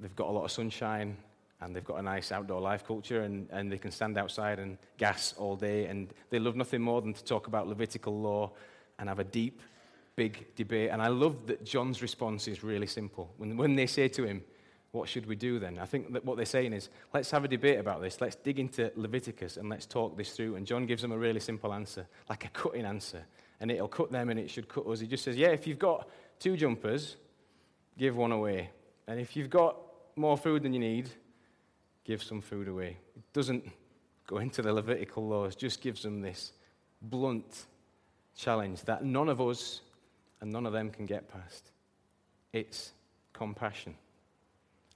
they've 0.00 0.16
got 0.16 0.28
a 0.28 0.32
lot 0.32 0.44
of 0.44 0.50
sunshine 0.50 1.16
and 1.60 1.74
they've 1.74 1.84
got 1.84 1.98
a 1.98 2.02
nice 2.02 2.32
outdoor 2.32 2.60
life 2.60 2.86
culture 2.86 3.22
and, 3.22 3.48
and 3.50 3.70
they 3.70 3.78
can 3.78 3.90
stand 3.90 4.18
outside 4.18 4.58
and 4.58 4.76
gas 4.98 5.34
all 5.38 5.56
day 5.56 5.86
and 5.86 6.12
they 6.30 6.38
love 6.38 6.56
nothing 6.56 6.82
more 6.82 7.00
than 7.00 7.14
to 7.14 7.24
talk 7.24 7.46
about 7.46 7.66
Levitical 7.66 8.20
law 8.20 8.52
and 8.98 9.08
have 9.08 9.18
a 9.18 9.24
deep, 9.24 9.60
big 10.16 10.54
debate. 10.56 10.90
And 10.90 11.00
I 11.00 11.08
love 11.08 11.46
that 11.46 11.64
John's 11.64 12.02
response 12.02 12.48
is 12.48 12.62
really 12.62 12.86
simple. 12.86 13.32
When, 13.38 13.56
when 13.56 13.76
they 13.76 13.86
say 13.86 14.08
to 14.08 14.24
him, 14.24 14.42
What 14.92 15.08
should 15.08 15.26
we 15.26 15.36
do 15.36 15.58
then? 15.58 15.78
I 15.78 15.86
think 15.86 16.12
that 16.12 16.24
what 16.24 16.36
they're 16.36 16.46
saying 16.46 16.72
is, 16.72 16.88
Let's 17.12 17.30
have 17.30 17.44
a 17.44 17.48
debate 17.48 17.78
about 17.78 18.00
this. 18.02 18.20
Let's 18.20 18.36
dig 18.36 18.58
into 18.58 18.92
Leviticus 18.96 19.56
and 19.56 19.68
let's 19.68 19.86
talk 19.86 20.16
this 20.16 20.32
through. 20.32 20.56
And 20.56 20.66
John 20.66 20.86
gives 20.86 21.02
them 21.02 21.12
a 21.12 21.18
really 21.18 21.40
simple 21.40 21.72
answer, 21.72 22.06
like 22.28 22.44
a 22.44 22.48
cutting 22.48 22.84
answer. 22.84 23.24
And 23.60 23.70
it'll 23.70 23.88
cut 23.88 24.12
them 24.12 24.30
and 24.30 24.38
it 24.38 24.50
should 24.50 24.68
cut 24.68 24.86
us. 24.86 25.00
He 25.00 25.06
just 25.06 25.24
says, 25.24 25.36
Yeah, 25.36 25.48
if 25.48 25.66
you've 25.66 25.78
got 25.78 26.08
two 26.38 26.56
jumpers, 26.56 27.16
give 27.96 28.16
one 28.16 28.32
away. 28.32 28.70
And 29.06 29.20
if 29.20 29.36
you've 29.36 29.50
got 29.50 29.76
more 30.16 30.36
food 30.36 30.62
than 30.62 30.72
you 30.72 30.80
need, 30.80 31.08
give 32.04 32.22
some 32.22 32.40
food 32.40 32.68
away. 32.68 32.98
It 33.16 33.32
doesn't 33.32 33.64
go 34.26 34.38
into 34.38 34.62
the 34.62 34.72
Levitical 34.72 35.26
laws, 35.26 35.54
just 35.54 35.80
gives 35.80 36.02
them 36.02 36.20
this 36.20 36.52
blunt 37.02 37.66
challenge 38.36 38.82
that 38.82 39.04
none 39.04 39.28
of 39.28 39.40
us 39.40 39.80
and 40.40 40.52
none 40.52 40.66
of 40.66 40.72
them 40.72 40.90
can 40.90 41.06
get 41.06 41.28
past. 41.28 41.70
It's 42.52 42.92
compassion. 43.32 43.94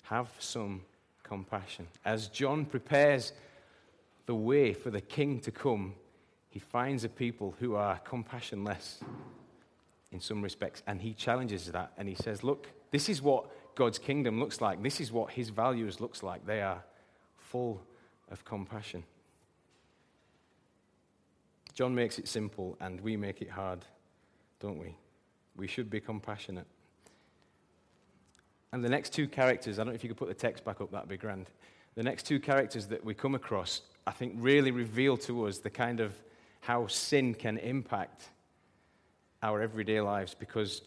Have 0.03 0.31
some 0.39 0.83
compassion. 1.23 1.87
As 2.05 2.29
John 2.29 2.65
prepares 2.65 3.33
the 4.27 4.35
way 4.35 4.73
for 4.73 4.91
the 4.91 5.01
king 5.01 5.41
to 5.41 5.51
come, 5.51 5.95
he 6.51 6.59
finds 6.59 7.05
a 7.05 7.09
people 7.09 7.55
who 7.59 7.75
are 7.75 8.01
compassionless 8.07 9.03
in 10.11 10.21
some 10.21 10.43
respects, 10.43 10.83
and 10.87 11.01
he 11.01 11.13
challenges 11.13 11.67
that 11.67 11.93
and 11.99 12.09
he 12.09 12.15
says, 12.15 12.43
Look, 12.43 12.69
this 12.91 13.09
is 13.09 13.21
what 13.21 13.51
God's 13.79 14.01
kingdom 14.01 14.41
looks 14.41 14.61
like. 14.61 14.83
This 14.83 15.01
is 15.01 15.13
what 15.13 15.31
his 15.31 15.51
values 15.51 16.01
looks 16.01 16.25
like. 16.25 16.45
They 16.45 16.63
are 16.63 16.83
full 17.37 17.81
of 18.29 18.45
compassion. 18.45 19.05
John 21.75 21.95
makes 21.95 22.19
it 22.19 22.27
simple 22.27 22.77
and 22.81 23.01
we 23.01 23.17
make 23.17 23.41
it 23.41 23.49
hard, 23.49 23.85
don't 24.59 24.81
we? 24.81 24.97
We 25.57 25.69
should 25.69 25.89
be 25.91 26.01
compassionate. 26.01 26.67
And 28.73 28.83
the 28.85 28.89
next 28.89 29.13
two 29.13 29.29
characters, 29.29 29.79
I 29.79 29.85
don't 29.85 29.93
know 29.93 29.95
if 29.95 30.03
you 30.03 30.11
could 30.11 30.17
put 30.17 30.27
the 30.27 30.35
text 30.35 30.65
back 30.65 30.81
up, 30.81 30.91
that'd 30.91 31.09
be 31.09 31.17
grand. 31.17 31.47
The 31.95 32.03
next 32.03 32.25
two 32.25 32.41
characters 32.41 32.89
that 32.89 33.05
we 33.05 33.15
come 33.15 33.37
across, 33.37 33.83
I 34.09 34.11
think, 34.11 34.35
really 34.39 34.73
reveal 34.73 35.17
to 35.19 35.47
us 35.47 35.59
the 35.59 35.71
kind 35.71 36.01
of 36.01 36.21
how 36.63 36.89
sin 36.89 37.33
can 37.33 37.59
impact 37.59 38.25
our 39.41 39.63
everyday 39.63 40.01
lives 40.01 40.35
because 40.35 40.83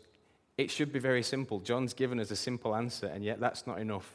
it 0.61 0.71
should 0.71 0.93
be 0.93 0.99
very 0.99 1.23
simple. 1.23 1.59
John's 1.59 1.93
given 1.93 2.19
us 2.19 2.31
a 2.31 2.35
simple 2.35 2.75
answer, 2.75 3.07
and 3.07 3.23
yet 3.23 3.39
that's 3.39 3.67
not 3.67 3.79
enough. 3.79 4.09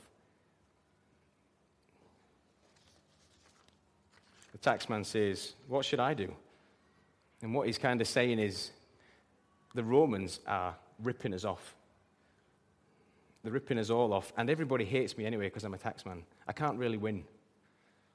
The 4.53 4.59
taxman 4.59 5.05
says, 5.05 5.55
What 5.69 5.85
should 5.85 6.01
I 6.01 6.15
do? 6.15 6.35
And 7.43 7.55
what 7.55 7.67
he's 7.67 7.79
kind 7.79 8.01
of 8.01 8.09
saying 8.09 8.39
is, 8.39 8.71
the 9.75 9.85
Romans 9.85 10.41
are 10.47 10.75
ripping 11.03 11.35
us 11.35 11.45
off. 11.45 11.75
They're 13.43 13.53
ripping 13.53 13.79
us 13.79 13.91
all 13.91 14.13
off. 14.13 14.33
And 14.37 14.49
everybody 14.49 14.85
hates 14.85 15.17
me 15.19 15.27
anyway 15.27 15.47
because 15.47 15.65
I'm 15.65 15.75
a 15.75 15.79
taxman. 15.79 16.23
I 16.49 16.53
can't 16.53 16.79
really 16.79 16.97
win. 16.97 17.25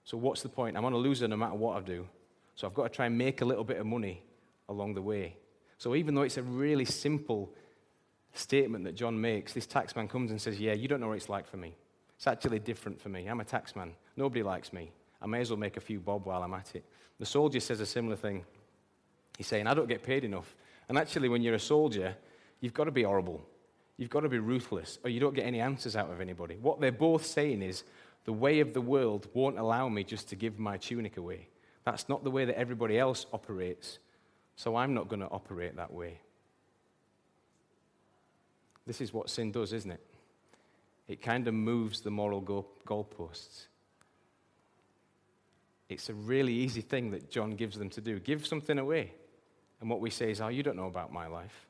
So 0.04 0.18
what's 0.18 0.42
the 0.42 0.50
point? 0.50 0.76
I'm 0.76 0.84
on 0.84 0.94
a 0.94 0.98
loser 0.98 1.28
no 1.28 1.38
matter 1.38 1.54
what 1.54 1.78
I 1.78 1.82
do. 1.82 2.08
So 2.56 2.68
I've 2.68 2.74
got 2.74 2.84
to 2.84 2.90
try 2.90 3.06
and 3.06 3.18
make 3.18 3.42
a 3.42 3.46
little 3.46 3.64
bit 3.64 3.78
of 3.78 3.86
money 3.86 4.24
along 4.68 4.96
the 4.96 5.02
way. 5.02 5.36
So 5.78 5.96
even 5.96 6.16
though 6.16 6.24
it's 6.24 6.38
a 6.38 6.44
really 6.44 6.86
simple 6.86 7.54
statement 8.34 8.84
that 8.86 8.96
John 8.96 9.20
makes, 9.20 9.54
this 9.54 9.68
taxman 9.68 10.10
comes 10.10 10.32
and 10.32 10.42
says, 10.42 10.60
Yeah, 10.60 10.74
you 10.74 10.88
don't 10.88 11.00
know 11.00 11.10
what 11.10 11.18
it's 11.18 11.30
like 11.30 11.48
for 11.48 11.58
me. 11.58 11.76
It's 12.16 12.28
actually 12.28 12.60
different 12.60 13.02
for 13.02 13.10
me. 13.10 13.28
I'm 13.28 13.42
a 13.42 13.46
taxman. 13.46 13.92
Nobody 14.16 14.44
likes 14.44 14.72
me. 14.74 14.92
I 15.22 15.28
may 15.28 15.42
as 15.42 15.50
well 15.50 15.60
make 15.60 15.78
a 15.78 15.82
few 15.82 16.00
bob 16.00 16.26
while 16.26 16.44
I'm 16.44 16.54
at 16.54 16.76
it. 16.76 16.86
The 17.20 17.26
soldier 17.26 17.60
says 17.60 17.80
a 17.80 17.86
similar 17.86 18.16
thing. 18.16 18.46
He's 19.38 19.48
saying, 19.48 19.68
I 19.68 19.74
don't 19.74 19.88
get 19.88 20.04
paid 20.04 20.24
enough. 20.24 20.56
And 20.90 20.98
actually, 20.98 21.30
when 21.30 21.42
you're 21.42 21.56
a 21.56 21.60
soldier, 21.60 22.16
you've 22.60 22.74
got 22.74 22.86
to 22.86 22.92
be 22.92 23.04
horrible. 23.04 23.42
You've 23.98 24.10
got 24.10 24.22
to 24.22 24.30
be 24.30 24.40
ruthless, 24.40 25.00
or 25.04 25.10
you 25.10 25.20
don't 25.20 25.36
get 25.36 25.46
any 25.46 25.60
answers 25.60 25.96
out 25.96 26.10
of 26.10 26.22
anybody. 26.22 26.58
What 26.62 26.82
they're 26.82 26.92
both 26.92 27.26
saying 27.26 27.62
is, 27.62 27.84
the 28.24 28.34
way 28.34 28.60
of 28.60 28.74
the 28.74 28.82
world 28.82 29.28
won't 29.34 29.58
allow 29.58 29.90
me 29.90 30.04
just 30.04 30.30
to 30.30 30.36
give 30.36 30.60
my 30.60 30.78
tunic 30.78 31.18
away. 31.18 31.48
That's 31.86 32.08
not 32.08 32.24
the 32.24 32.32
way 32.32 32.46
that 32.46 32.58
everybody 32.58 33.00
else 33.00 33.26
operates, 33.34 34.00
so 34.56 34.76
I'm 34.76 34.94
not 34.94 35.08
going 35.08 35.22
to 35.22 35.30
operate 35.30 35.76
that 35.78 35.92
way. 35.92 36.20
This 38.92 39.00
is 39.00 39.14
what 39.14 39.30
sin 39.30 39.54
does, 39.54 39.72
isn't 39.72 39.90
it? 39.92 40.06
It 41.08 41.22
kind 41.22 41.48
of 41.48 41.54
moves 41.54 42.02
the 42.02 42.12
moral 42.12 42.42
goalposts. 42.86 43.68
It's 45.88 46.10
a 46.10 46.14
really 46.14 46.52
easy 46.52 46.82
thing 46.82 47.12
that 47.12 47.32
John 47.32 47.52
gives 47.52 47.78
them 47.78 47.90
to 47.92 48.02
do. 48.02 48.20
Give 48.20 48.46
something 48.46 48.78
away. 48.78 49.14
And 49.80 49.90
what 49.90 50.02
we 50.02 50.10
say 50.10 50.30
is, 50.30 50.42
oh, 50.42 50.50
you 50.50 50.62
don't 50.62 50.76
know 50.76 50.88
about 50.88 51.14
my 51.14 51.28
life. 51.28 51.68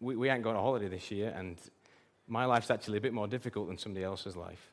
We, 0.00 0.16
we 0.16 0.28
ain't 0.28 0.42
going 0.42 0.56
on 0.56 0.64
holiday 0.64 0.88
this 0.88 1.12
year, 1.12 1.32
and 1.36 1.56
my 2.26 2.44
life's 2.44 2.72
actually 2.72 2.98
a 2.98 3.00
bit 3.00 3.12
more 3.12 3.28
difficult 3.28 3.68
than 3.68 3.78
somebody 3.78 4.04
else's 4.04 4.34
life. 4.34 4.72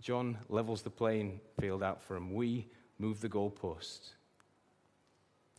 John 0.00 0.36
levels 0.48 0.82
the 0.82 0.90
playing 0.90 1.38
field 1.60 1.84
out 1.84 2.02
for 2.02 2.16
him. 2.16 2.34
We 2.34 2.66
move 2.98 3.20
the 3.20 3.28
goalposts. 3.28 4.14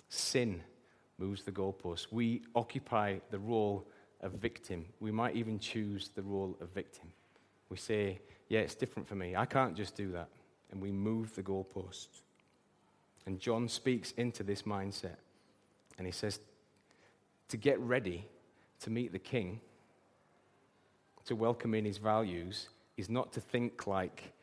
Sin 0.10 0.64
moves 1.18 1.44
the 1.44 1.52
goalposts. 1.52 2.08
We 2.12 2.42
occupy 2.56 3.18
the 3.30 3.40
role 3.40 3.86
of 4.22 4.34
victim. 4.34 4.86
We 5.00 5.12
might 5.12 5.36
even 5.36 5.60
choose 5.60 6.10
the 6.16 6.24
role 6.24 6.58
of 6.62 6.70
victim. 6.70 7.12
We 7.70 7.78
say, 7.78 8.20
yeah, 8.50 8.60
it's 8.60 8.76
different 8.76 9.08
for 9.08 9.16
me. 9.16 9.36
I 9.36 9.46
can't 9.46 9.76
just 9.76 9.96
do 9.96 10.12
that. 10.12 10.30
And 10.72 10.82
we 10.82 10.92
move 10.92 11.36
the 11.36 11.44
goalposts. 11.44 12.22
And 13.26 13.40
John 13.40 13.68
speaks 13.68 14.12
into 14.14 14.44
this 14.44 14.64
mindset. 14.64 15.18
And 15.98 16.08
he 16.08 16.12
says, 16.12 16.40
to 17.50 17.58
get 17.58 17.80
ready 17.80 18.26
to 18.82 18.90
meet 18.90 19.12
the 19.12 19.20
king, 19.20 19.62
to 21.26 21.36
welcome 21.36 21.74
in 21.74 21.86
his 21.86 21.98
values, 21.98 22.70
is 22.98 23.10
not 23.10 23.32
to 23.34 23.42
think 23.42 23.88
like 23.88 24.34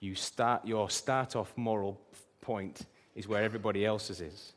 you 0.00 0.14
start, 0.14 0.66
your 0.66 0.88
start 0.90 1.34
off 1.34 1.52
moral 1.56 2.00
point 2.40 2.82
is 3.14 3.26
where 3.26 3.42
everybody 3.42 3.84
else's 3.84 4.20
is. 4.20 4.52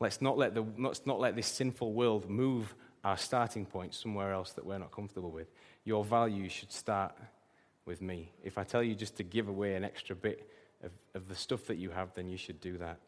Let's 0.00 0.22
not 0.22 0.38
let, 0.38 0.54
the, 0.54 0.64
let's 0.78 1.04
not 1.04 1.20
let 1.20 1.36
this 1.36 1.46
sinful 1.46 1.92
world 1.92 2.28
move 2.28 2.74
our 3.04 3.16
starting 3.16 3.66
point 3.66 3.94
somewhere 3.94 4.32
else 4.32 4.52
that 4.52 4.64
we're 4.64 4.78
not 4.78 4.90
comfortable 4.90 5.30
with. 5.30 5.48
Your 5.84 6.04
values 6.04 6.52
should 6.52 6.72
start 6.72 7.14
with 7.84 8.00
me. 8.00 8.32
If 8.42 8.58
I 8.58 8.64
tell 8.64 8.82
you 8.82 8.94
just 8.94 9.16
to 9.16 9.22
give 9.22 9.48
away 9.48 9.74
an 9.74 9.84
extra 9.84 10.16
bit 10.16 10.48
of, 10.82 10.90
of 11.14 11.28
the 11.28 11.34
stuff 11.34 11.66
that 11.66 11.76
you 11.76 11.90
have, 11.90 12.14
then 12.14 12.28
you 12.28 12.38
should 12.38 12.60
do 12.60 12.78
that. 12.78 12.98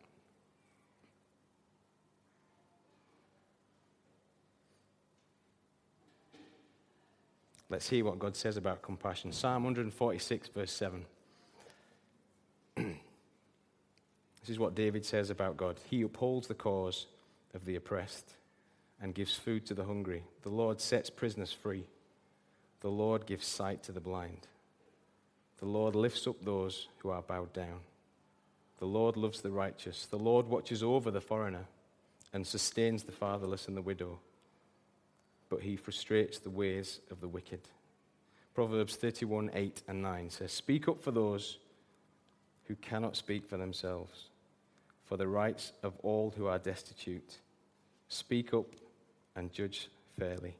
Let's 7.73 7.89
hear 7.89 8.05
what 8.05 8.19
God 8.19 8.37
says 8.37 8.59
about 8.59 8.83
compassion. 8.83 9.33
Psalm 9.33 9.65
146, 9.65 10.49
verse 10.49 10.73
7. 10.73 11.07
this 12.77 12.87
is 14.49 14.59
what 14.59 14.75
David 14.75 15.05
says 15.05 15.31
about 15.31 15.57
God. 15.57 15.79
He 15.89 16.03
upholds 16.03 16.49
the 16.49 16.55
cause 16.55 17.07
of 17.55 17.65
the 17.65 17.77
oppressed 17.77 18.33
and 19.01 19.15
gives 19.15 19.35
food 19.35 19.67
to 19.67 19.75
the 19.75 19.85
hungry. 19.85 20.25
The 20.43 20.49
Lord 20.49 20.81
sets 20.81 21.11
prisoners 21.11 21.53
free. 21.53 21.85
The 22.81 22.91
Lord 22.91 23.27
gives 23.27 23.47
sight 23.47 23.83
to 23.85 23.93
the 23.93 24.01
blind. 24.01 24.49
The 25.59 25.67
Lord 25.67 25.95
lifts 25.95 26.27
up 26.27 26.37
those 26.43 26.89
who 26.99 27.11
are 27.11 27.23
bowed 27.23 27.53
down. 27.53 27.81
The 28.79 28.87
Lord 28.87 29.17
loves 29.17 29.41
the 29.41 29.53
righteous. 29.53 30.07
The 30.07 30.19
Lord 30.19 30.49
watches 30.49 30.83
over 30.83 31.13
the 31.13 31.21
foreigner 31.21 31.67
and 32.33 32.45
sustains 32.45 33.05
the 33.05 33.13
fatherless 33.13 33.69
and 33.69 33.77
the 33.77 33.83
widow. 33.83 34.19
But 35.49 35.61
he 35.61 35.77
frustrates 35.77 36.39
the 36.39 36.51
ways 36.51 36.99
of 37.11 37.21
the 37.21 37.29
wicked. 37.29 37.61
Proverbs 38.55 38.97
31 38.97 39.51
8 39.55 39.83
and 39.87 40.03
9 40.03 40.31
says, 40.31 40.51
Speak 40.51 40.89
up 40.89 41.01
for 41.01 41.13
those 41.13 41.59
who 42.65 42.75
cannot 42.77 43.17
speak 43.17 43.49
for 43.49 43.57
themselves, 43.57 44.31
for 45.05 45.17
the 45.17 45.29
rights 45.29 45.73
of 45.83 45.95
all 46.03 46.33
who 46.37 46.47
are 46.47 46.59
destitute. 46.59 47.39
Speak 48.09 48.55
up 48.55 48.67
and 49.37 49.53
judge 49.53 49.89
fairly. 50.19 50.57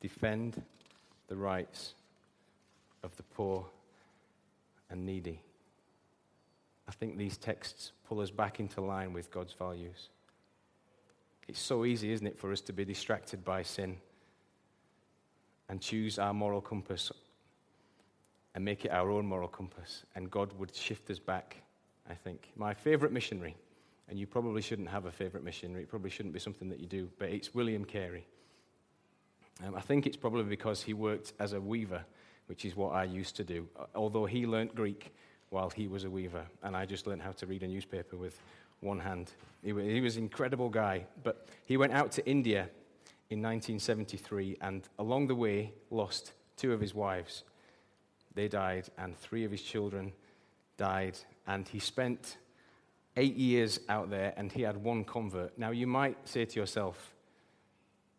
Defend 0.00 0.62
the 1.28 1.36
rights 1.36 1.94
of 3.02 3.16
the 3.16 3.22
poor 3.22 3.66
and 4.90 5.04
needy. 5.04 5.40
I 6.88 6.92
think 6.92 7.16
these 7.16 7.36
texts 7.36 7.92
pull 8.08 8.20
us 8.20 8.30
back 8.30 8.60
into 8.60 8.80
line 8.80 9.12
with 9.12 9.30
God's 9.30 9.54
values. 9.54 10.08
It's 11.48 11.60
so 11.60 11.84
easy, 11.84 12.12
isn't 12.12 12.26
it, 12.26 12.38
for 12.38 12.52
us 12.52 12.60
to 12.62 12.72
be 12.72 12.84
distracted 12.84 13.44
by 13.44 13.62
sin 13.62 13.96
and 15.68 15.80
choose 15.80 16.18
our 16.18 16.34
moral 16.34 16.60
compass 16.60 17.10
and 18.54 18.64
make 18.64 18.84
it 18.84 18.90
our 18.90 19.10
own 19.10 19.26
moral 19.26 19.48
compass. 19.48 20.04
And 20.14 20.30
God 20.30 20.52
would 20.58 20.74
shift 20.74 21.10
us 21.10 21.18
back, 21.18 21.56
I 22.08 22.14
think. 22.14 22.50
My 22.56 22.72
favorite 22.72 23.12
missionary, 23.12 23.56
and 24.08 24.18
you 24.18 24.26
probably 24.26 24.62
shouldn't 24.62 24.88
have 24.88 25.06
a 25.06 25.10
favorite 25.10 25.44
missionary, 25.44 25.82
it 25.82 25.88
probably 25.88 26.10
shouldn't 26.10 26.34
be 26.34 26.40
something 26.40 26.68
that 26.68 26.80
you 26.80 26.86
do, 26.86 27.08
but 27.18 27.30
it's 27.30 27.54
William 27.54 27.84
Carey. 27.84 28.26
Um, 29.64 29.74
I 29.74 29.80
think 29.80 30.06
it's 30.06 30.16
probably 30.16 30.44
because 30.44 30.82
he 30.82 30.94
worked 30.94 31.32
as 31.38 31.52
a 31.52 31.60
weaver, 31.60 32.04
which 32.46 32.64
is 32.64 32.76
what 32.76 32.92
I 32.94 33.04
used 33.04 33.36
to 33.36 33.44
do, 33.44 33.68
although 33.94 34.26
he 34.26 34.46
learnt 34.46 34.74
Greek 34.74 35.14
while 35.50 35.70
he 35.70 35.86
was 35.86 36.04
a 36.04 36.10
weaver, 36.10 36.44
and 36.62 36.76
I 36.76 36.84
just 36.84 37.06
learned 37.06 37.22
how 37.22 37.32
to 37.32 37.46
read 37.46 37.62
a 37.62 37.68
newspaper 37.68 38.16
with 38.16 38.40
one 38.80 38.98
hand. 38.98 39.32
He, 39.62 39.72
he 39.72 40.00
was 40.00 40.16
an 40.16 40.24
incredible 40.24 40.68
guy, 40.68 41.06
but 41.22 41.48
he 41.64 41.76
went 41.76 41.92
out 41.92 42.12
to 42.12 42.26
India 42.26 42.68
in 43.30 43.40
1973 43.40 44.58
and 44.60 44.86
along 44.98 45.28
the 45.28 45.34
way 45.34 45.72
lost 45.90 46.32
two 46.56 46.72
of 46.72 46.80
his 46.80 46.94
wives. 46.94 47.44
They 48.34 48.48
died, 48.48 48.88
and 48.98 49.16
three 49.16 49.44
of 49.44 49.50
his 49.50 49.62
children 49.62 50.12
died, 50.76 51.16
and 51.46 51.66
he 51.68 51.78
spent 51.78 52.36
eight 53.16 53.36
years 53.36 53.80
out 53.88 54.10
there 54.10 54.32
and 54.36 54.50
he 54.50 54.62
had 54.62 54.76
one 54.76 55.04
convert. 55.04 55.56
Now, 55.58 55.70
you 55.70 55.86
might 55.86 56.16
say 56.28 56.44
to 56.44 56.60
yourself, 56.60 57.14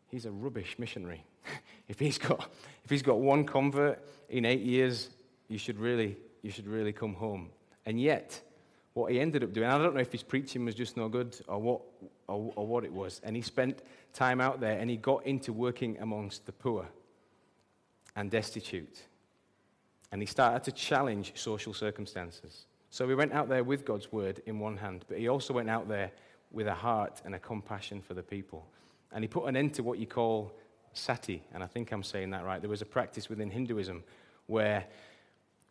he's 0.07 0.25
a 0.25 0.31
rubbish 0.31 0.75
missionary. 0.77 1.25
if, 1.87 1.99
he's 1.99 2.17
got, 2.17 2.49
if 2.83 2.89
he's 2.89 3.01
got 3.01 3.19
one 3.19 3.45
convert 3.45 4.01
in 4.29 4.45
eight 4.45 4.61
years, 4.61 5.09
you 5.47 5.57
should 5.57 5.79
really, 5.79 6.17
you 6.41 6.51
should 6.51 6.67
really 6.67 6.93
come 6.93 7.13
home. 7.13 7.49
And 7.85 7.99
yet, 7.99 8.41
what 8.93 9.11
he 9.11 9.19
ended 9.19 9.43
up 9.43 9.53
doing, 9.53 9.67
I 9.67 9.77
don't 9.77 9.93
know 9.93 10.01
if 10.01 10.11
his 10.11 10.23
preaching 10.23 10.65
was 10.65 10.73
just 10.73 10.95
no 10.95 11.09
good 11.09 11.37
or 11.47 11.59
what, 11.59 11.81
or, 12.27 12.51
or 12.55 12.65
what 12.65 12.85
it 12.85 12.91
was, 12.91 13.21
and 13.23 13.35
he 13.35 13.41
spent 13.41 13.81
time 14.13 14.39
out 14.39 14.59
there 14.61 14.79
and 14.79 14.89
he 14.89 14.97
got 14.97 15.25
into 15.25 15.51
working 15.51 15.97
amongst 15.99 16.45
the 16.45 16.53
poor 16.53 16.87
and 18.15 18.31
destitute. 18.31 19.01
And 20.11 20.21
he 20.21 20.25
started 20.25 20.63
to 20.63 20.71
challenge 20.71 21.33
social 21.35 21.73
circumstances. 21.73 22.67
So 22.95 23.05
he 23.09 23.13
went 23.13 23.33
out 23.33 23.49
there 23.49 23.61
with 23.61 23.83
God's 23.83 24.09
word 24.13 24.41
in 24.45 24.57
one 24.57 24.77
hand, 24.77 25.03
but 25.09 25.17
he 25.17 25.27
also 25.27 25.53
went 25.53 25.69
out 25.69 25.89
there 25.89 26.13
with 26.49 26.65
a 26.65 26.73
heart 26.73 27.21
and 27.25 27.35
a 27.35 27.39
compassion 27.39 28.01
for 28.01 28.13
the 28.13 28.23
people. 28.23 28.65
And 29.11 29.21
he 29.21 29.27
put 29.27 29.49
an 29.49 29.57
end 29.57 29.73
to 29.73 29.83
what 29.83 29.99
you 29.99 30.07
call 30.07 30.53
sati, 30.93 31.43
and 31.53 31.61
I 31.61 31.67
think 31.67 31.91
I'm 31.91 32.03
saying 32.03 32.29
that 32.29 32.45
right. 32.45 32.61
There 32.61 32.69
was 32.69 32.81
a 32.81 32.85
practice 32.85 33.27
within 33.27 33.49
Hinduism 33.49 34.01
where 34.45 34.85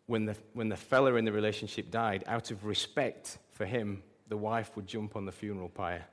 when 0.05 0.27
the, 0.27 0.37
when 0.53 0.69
the 0.69 0.77
fella 0.77 1.15
in 1.15 1.25
the 1.25 1.33
relationship 1.33 1.91
died, 1.91 2.25
out 2.27 2.51
of 2.51 2.67
respect 2.67 3.39
for 3.53 3.65
him, 3.65 4.03
the 4.29 4.37
wife 4.37 4.77
would 4.77 4.87
jump 4.87 5.17
on 5.17 5.25
the 5.25 5.33
funeral 5.33 5.71
pyre 5.71 6.05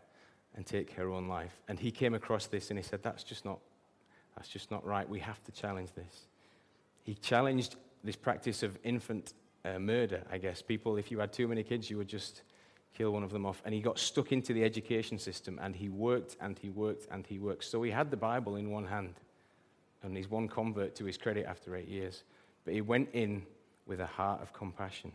and 0.55 0.65
take 0.65 0.91
her 0.93 1.09
own 1.09 1.27
life. 1.27 1.59
And 1.67 1.77
he 1.77 1.91
came 1.91 2.13
across 2.13 2.47
this 2.47 2.69
and 2.69 2.79
he 2.79 2.83
said, 2.83 3.03
That's 3.03 3.25
just 3.25 3.43
not, 3.43 3.59
that's 4.37 4.47
just 4.47 4.71
not 4.71 4.85
right. 4.85 5.09
We 5.09 5.19
have 5.19 5.43
to 5.43 5.51
challenge 5.51 5.89
this. 5.93 6.27
He 7.03 7.15
challenged 7.15 7.75
this 8.01 8.15
practice 8.15 8.63
of 8.63 8.79
infant 8.85 9.33
uh, 9.65 9.79
murder, 9.79 10.23
I 10.31 10.37
guess. 10.37 10.61
People, 10.61 10.97
if 10.97 11.11
you 11.11 11.19
had 11.19 11.31
too 11.31 11.47
many 11.47 11.63
kids, 11.63 11.89
you 11.89 11.97
would 11.97 12.07
just 12.07 12.43
kill 12.95 13.11
one 13.11 13.23
of 13.23 13.31
them 13.31 13.45
off. 13.45 13.61
And 13.65 13.73
he 13.73 13.81
got 13.81 13.99
stuck 13.99 14.31
into 14.31 14.53
the 14.53 14.63
education 14.63 15.17
system 15.17 15.59
and 15.61 15.75
he 15.75 15.89
worked 15.89 16.35
and 16.41 16.57
he 16.57 16.69
worked 16.69 17.07
and 17.11 17.25
he 17.25 17.39
worked. 17.39 17.63
So 17.63 17.81
he 17.83 17.91
had 17.91 18.11
the 18.11 18.17
Bible 18.17 18.55
in 18.55 18.69
one 18.69 18.85
hand 18.85 19.13
and 20.03 20.15
he's 20.15 20.29
one 20.29 20.47
convert 20.47 20.95
to 20.95 21.05
his 21.05 21.17
credit 21.17 21.45
after 21.45 21.75
eight 21.75 21.87
years. 21.87 22.23
But 22.65 22.73
he 22.73 22.81
went 22.81 23.09
in 23.13 23.43
with 23.85 23.99
a 23.99 24.05
heart 24.05 24.41
of 24.41 24.53
compassion. 24.53 25.11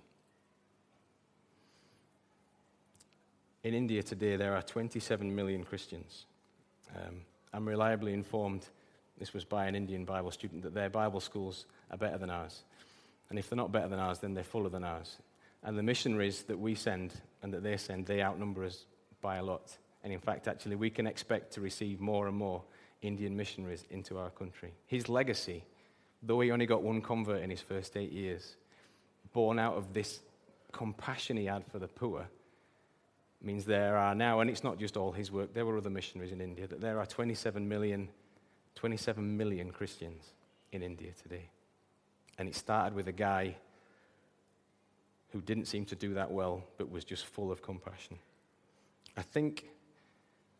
In 3.62 3.74
India 3.74 4.02
today, 4.02 4.36
there 4.36 4.54
are 4.54 4.62
27 4.62 5.34
million 5.34 5.64
Christians. 5.64 6.26
Um, 6.94 7.22
I'm 7.52 7.66
reliably 7.66 8.12
informed, 8.12 8.68
this 9.18 9.32
was 9.32 9.44
by 9.44 9.66
an 9.66 9.74
Indian 9.74 10.04
Bible 10.04 10.30
student, 10.30 10.62
that 10.62 10.74
their 10.74 10.90
Bible 10.90 11.20
schools 11.20 11.66
are 11.90 11.96
better 11.96 12.18
than 12.18 12.30
ours. 12.30 12.62
And 13.30 13.38
if 13.38 13.48
they're 13.48 13.56
not 13.56 13.72
better 13.72 13.88
than 13.88 13.98
ours, 13.98 14.20
then 14.20 14.34
they're 14.34 14.44
fuller 14.44 14.68
than 14.68 14.84
ours. 14.84 15.16
And 15.62 15.76
the 15.76 15.82
missionaries 15.82 16.42
that 16.44 16.58
we 16.58 16.74
send 16.74 17.12
and 17.42 17.52
that 17.52 17.62
they 17.62 17.76
send, 17.76 18.06
they 18.06 18.22
outnumber 18.22 18.64
us 18.64 18.86
by 19.20 19.36
a 19.36 19.42
lot. 19.42 19.76
And 20.04 20.12
in 20.12 20.20
fact, 20.20 20.46
actually, 20.46 20.76
we 20.76 20.90
can 20.90 21.06
expect 21.06 21.52
to 21.54 21.60
receive 21.60 22.00
more 22.00 22.28
and 22.28 22.36
more 22.36 22.62
Indian 23.02 23.36
missionaries 23.36 23.84
into 23.90 24.18
our 24.18 24.30
country. 24.30 24.72
His 24.86 25.08
legacy, 25.08 25.64
though 26.22 26.40
he 26.40 26.50
only 26.50 26.66
got 26.66 26.82
one 26.82 27.00
convert 27.00 27.42
in 27.42 27.50
his 27.50 27.60
first 27.60 27.96
eight 27.96 28.12
years, 28.12 28.56
born 29.32 29.58
out 29.58 29.74
of 29.74 29.92
this 29.92 30.20
compassion 30.72 31.36
he 31.36 31.46
had 31.46 31.64
for 31.66 31.78
the 31.78 31.88
poor, 31.88 32.28
means 33.42 33.64
there 33.64 33.96
are 33.96 34.14
now, 34.14 34.40
and 34.40 34.50
it's 34.50 34.64
not 34.64 34.78
just 34.78 34.96
all 34.96 35.12
his 35.12 35.30
work, 35.30 35.52
there 35.54 35.66
were 35.66 35.76
other 35.76 35.90
missionaries 35.90 36.32
in 36.32 36.40
India, 36.40 36.66
that 36.66 36.80
there 36.80 36.98
are 36.98 37.06
27 37.06 37.68
million, 37.68 38.08
27 38.74 39.36
million 39.36 39.70
Christians 39.70 40.22
in 40.72 40.82
India 40.82 41.10
today. 41.22 41.48
And 42.38 42.48
it 42.48 42.54
started 42.54 42.94
with 42.94 43.08
a 43.08 43.12
guy 43.12 43.56
who 45.30 45.40
didn't 45.40 45.66
seem 45.66 45.84
to 45.86 45.94
do 45.94 46.14
that 46.14 46.30
well, 46.30 46.62
but 46.78 46.90
was 46.90 47.04
just 47.04 47.26
full 47.26 47.50
of 47.50 47.62
compassion. 47.62 48.18
I 49.16 49.22
think 49.22 49.68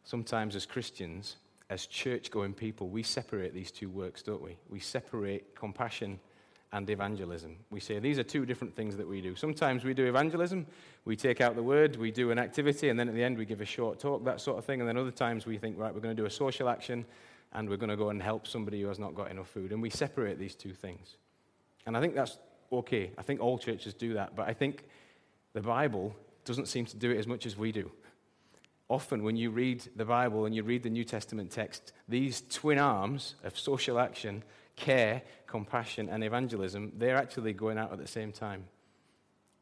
sometimes 0.05 0.57
as 0.57 0.67
Christians, 0.67 1.37
as 1.71 1.87
church 1.87 2.31
going 2.31 2.55
people, 2.55 2.89
we 2.89 3.03
separate 3.03 3.55
these 3.55 3.71
two 3.71 3.89
works, 3.89 4.23
don't 4.23 4.43
we? 4.43 4.57
We 4.69 4.81
separate 4.81 5.55
compassion 5.55 6.19
and 6.73 6.89
evangelism. 6.91 7.57
We 7.71 7.81
say 7.81 7.99
these 7.99 8.19
are 8.19 8.23
two 8.23 8.45
different 8.45 8.75
things 8.75 8.97
that 8.97 9.09
we 9.09 9.21
do. 9.21 9.35
Sometimes 9.35 9.85
we 9.85 9.95
do 9.95 10.07
evangelism, 10.07 10.67
we 11.05 11.17
take 11.17 11.41
out 11.41 11.55
the 11.55 11.63
word, 11.63 11.97
we 11.97 12.11
do 12.11 12.31
an 12.31 12.39
activity, 12.39 12.89
and 12.89 12.99
then 12.99 13.09
at 13.09 13.15
the 13.15 13.23
end 13.23 13.39
we 13.39 13.47
give 13.47 13.61
a 13.61 13.67
short 13.67 13.99
talk, 13.99 14.25
that 14.25 14.41
sort 14.41 14.59
of 14.59 14.65
thing. 14.65 14.81
And 14.81 14.89
then 14.89 14.97
other 14.97 15.11
times 15.11 15.47
we 15.47 15.59
think, 15.59 15.79
right, 15.79 15.95
we're 15.95 16.01
going 16.01 16.17
to 16.17 16.21
do 16.21 16.27
a 16.27 16.31
social 16.31 16.69
action 16.69 17.05
and 17.53 17.69
we're 17.69 17.77
going 17.77 17.91
to 17.91 17.97
go 17.97 18.11
and 18.11 18.23
help 18.23 18.47
somebody 18.47 18.83
who 18.83 18.89
has 18.89 18.99
not 18.99 19.15
got 19.15 19.31
enough 19.31 19.49
food. 19.49 19.73
And 19.73 19.81
we 19.81 19.91
separate 19.91 20.39
these 20.39 20.55
two 20.55 20.73
things. 20.73 21.17
And 21.87 21.97
I 21.97 22.01
think 22.01 22.15
that's 22.15 22.39
okay. 22.73 23.13
I 23.17 23.23
think 23.23 23.41
all 23.41 23.59
churches 23.59 23.95
do 23.95 24.15
that. 24.15 24.35
But 24.35 24.49
I 24.49 24.53
think 24.53 24.85
the 25.53 25.63
Bible 25.63 26.15
doesn't 26.45 26.67
seem 26.67 26.85
to 26.87 26.97
do 26.97 27.11
it 27.11 27.19
as 27.19 27.27
much 27.27 27.47
as 27.47 27.57
we 27.57 27.73
do. 27.73 27.91
Often, 28.89 29.25
when 29.25 29.37
you 29.37 29.51
read 29.51 29.85
the 29.97 30.05
Bible 30.05 30.47
and 30.47 30.55
you 30.55 30.63
read 30.63 30.83
the 30.83 30.91
New 30.91 31.05
Testament 31.05 31.51
text, 31.51 31.93
these 32.09 32.43
twin 32.49 32.79
arms 32.79 33.35
of 33.43 33.59
social 33.59 33.99
action, 33.99 34.45
care, 34.77 35.23
compassion, 35.47 36.09
and 36.09 36.23
evangelism, 36.23 36.93
they're 36.97 37.17
actually 37.17 37.53
going 37.53 37.79
out 37.79 37.93
at 37.93 37.99
the 37.99 38.07
same 38.07 38.31
time. 38.31 38.65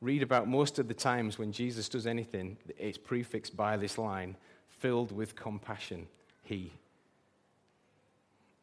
Read 0.03 0.23
about 0.23 0.47
most 0.47 0.79
of 0.79 0.89
the 0.89 0.95
times 0.95 1.39
when 1.39 1.53
Jesus 1.53 1.89
does 1.89 2.07
anything, 2.07 2.59
it's 2.77 2.99
prefixed 2.99 3.57
by 3.57 3.79
this 3.79 3.97
line 3.97 4.37
filled 4.69 5.13
with 5.13 5.35
compassion, 5.35 6.07
he. 6.43 6.73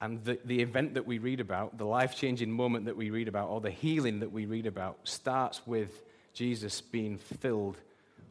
And 0.02 0.24
the, 0.26 0.40
the 0.44 0.62
event 0.62 0.96
that 0.96 1.06
we 1.06 1.20
read 1.20 1.40
about, 1.40 1.78
the 1.78 1.86
life 1.86 2.16
changing 2.16 2.52
moment 2.52 2.86
that 2.86 2.98
we 2.98 3.12
read 3.12 3.28
about, 3.28 3.50
or 3.50 3.62
the 3.62 3.70
healing 3.70 4.20
that 4.20 4.32
we 4.32 4.46
read 4.46 4.66
about, 4.66 4.98
starts 5.04 5.62
with 5.68 6.04
Jesus 6.34 6.82
being 6.82 7.18
filled 7.18 7.78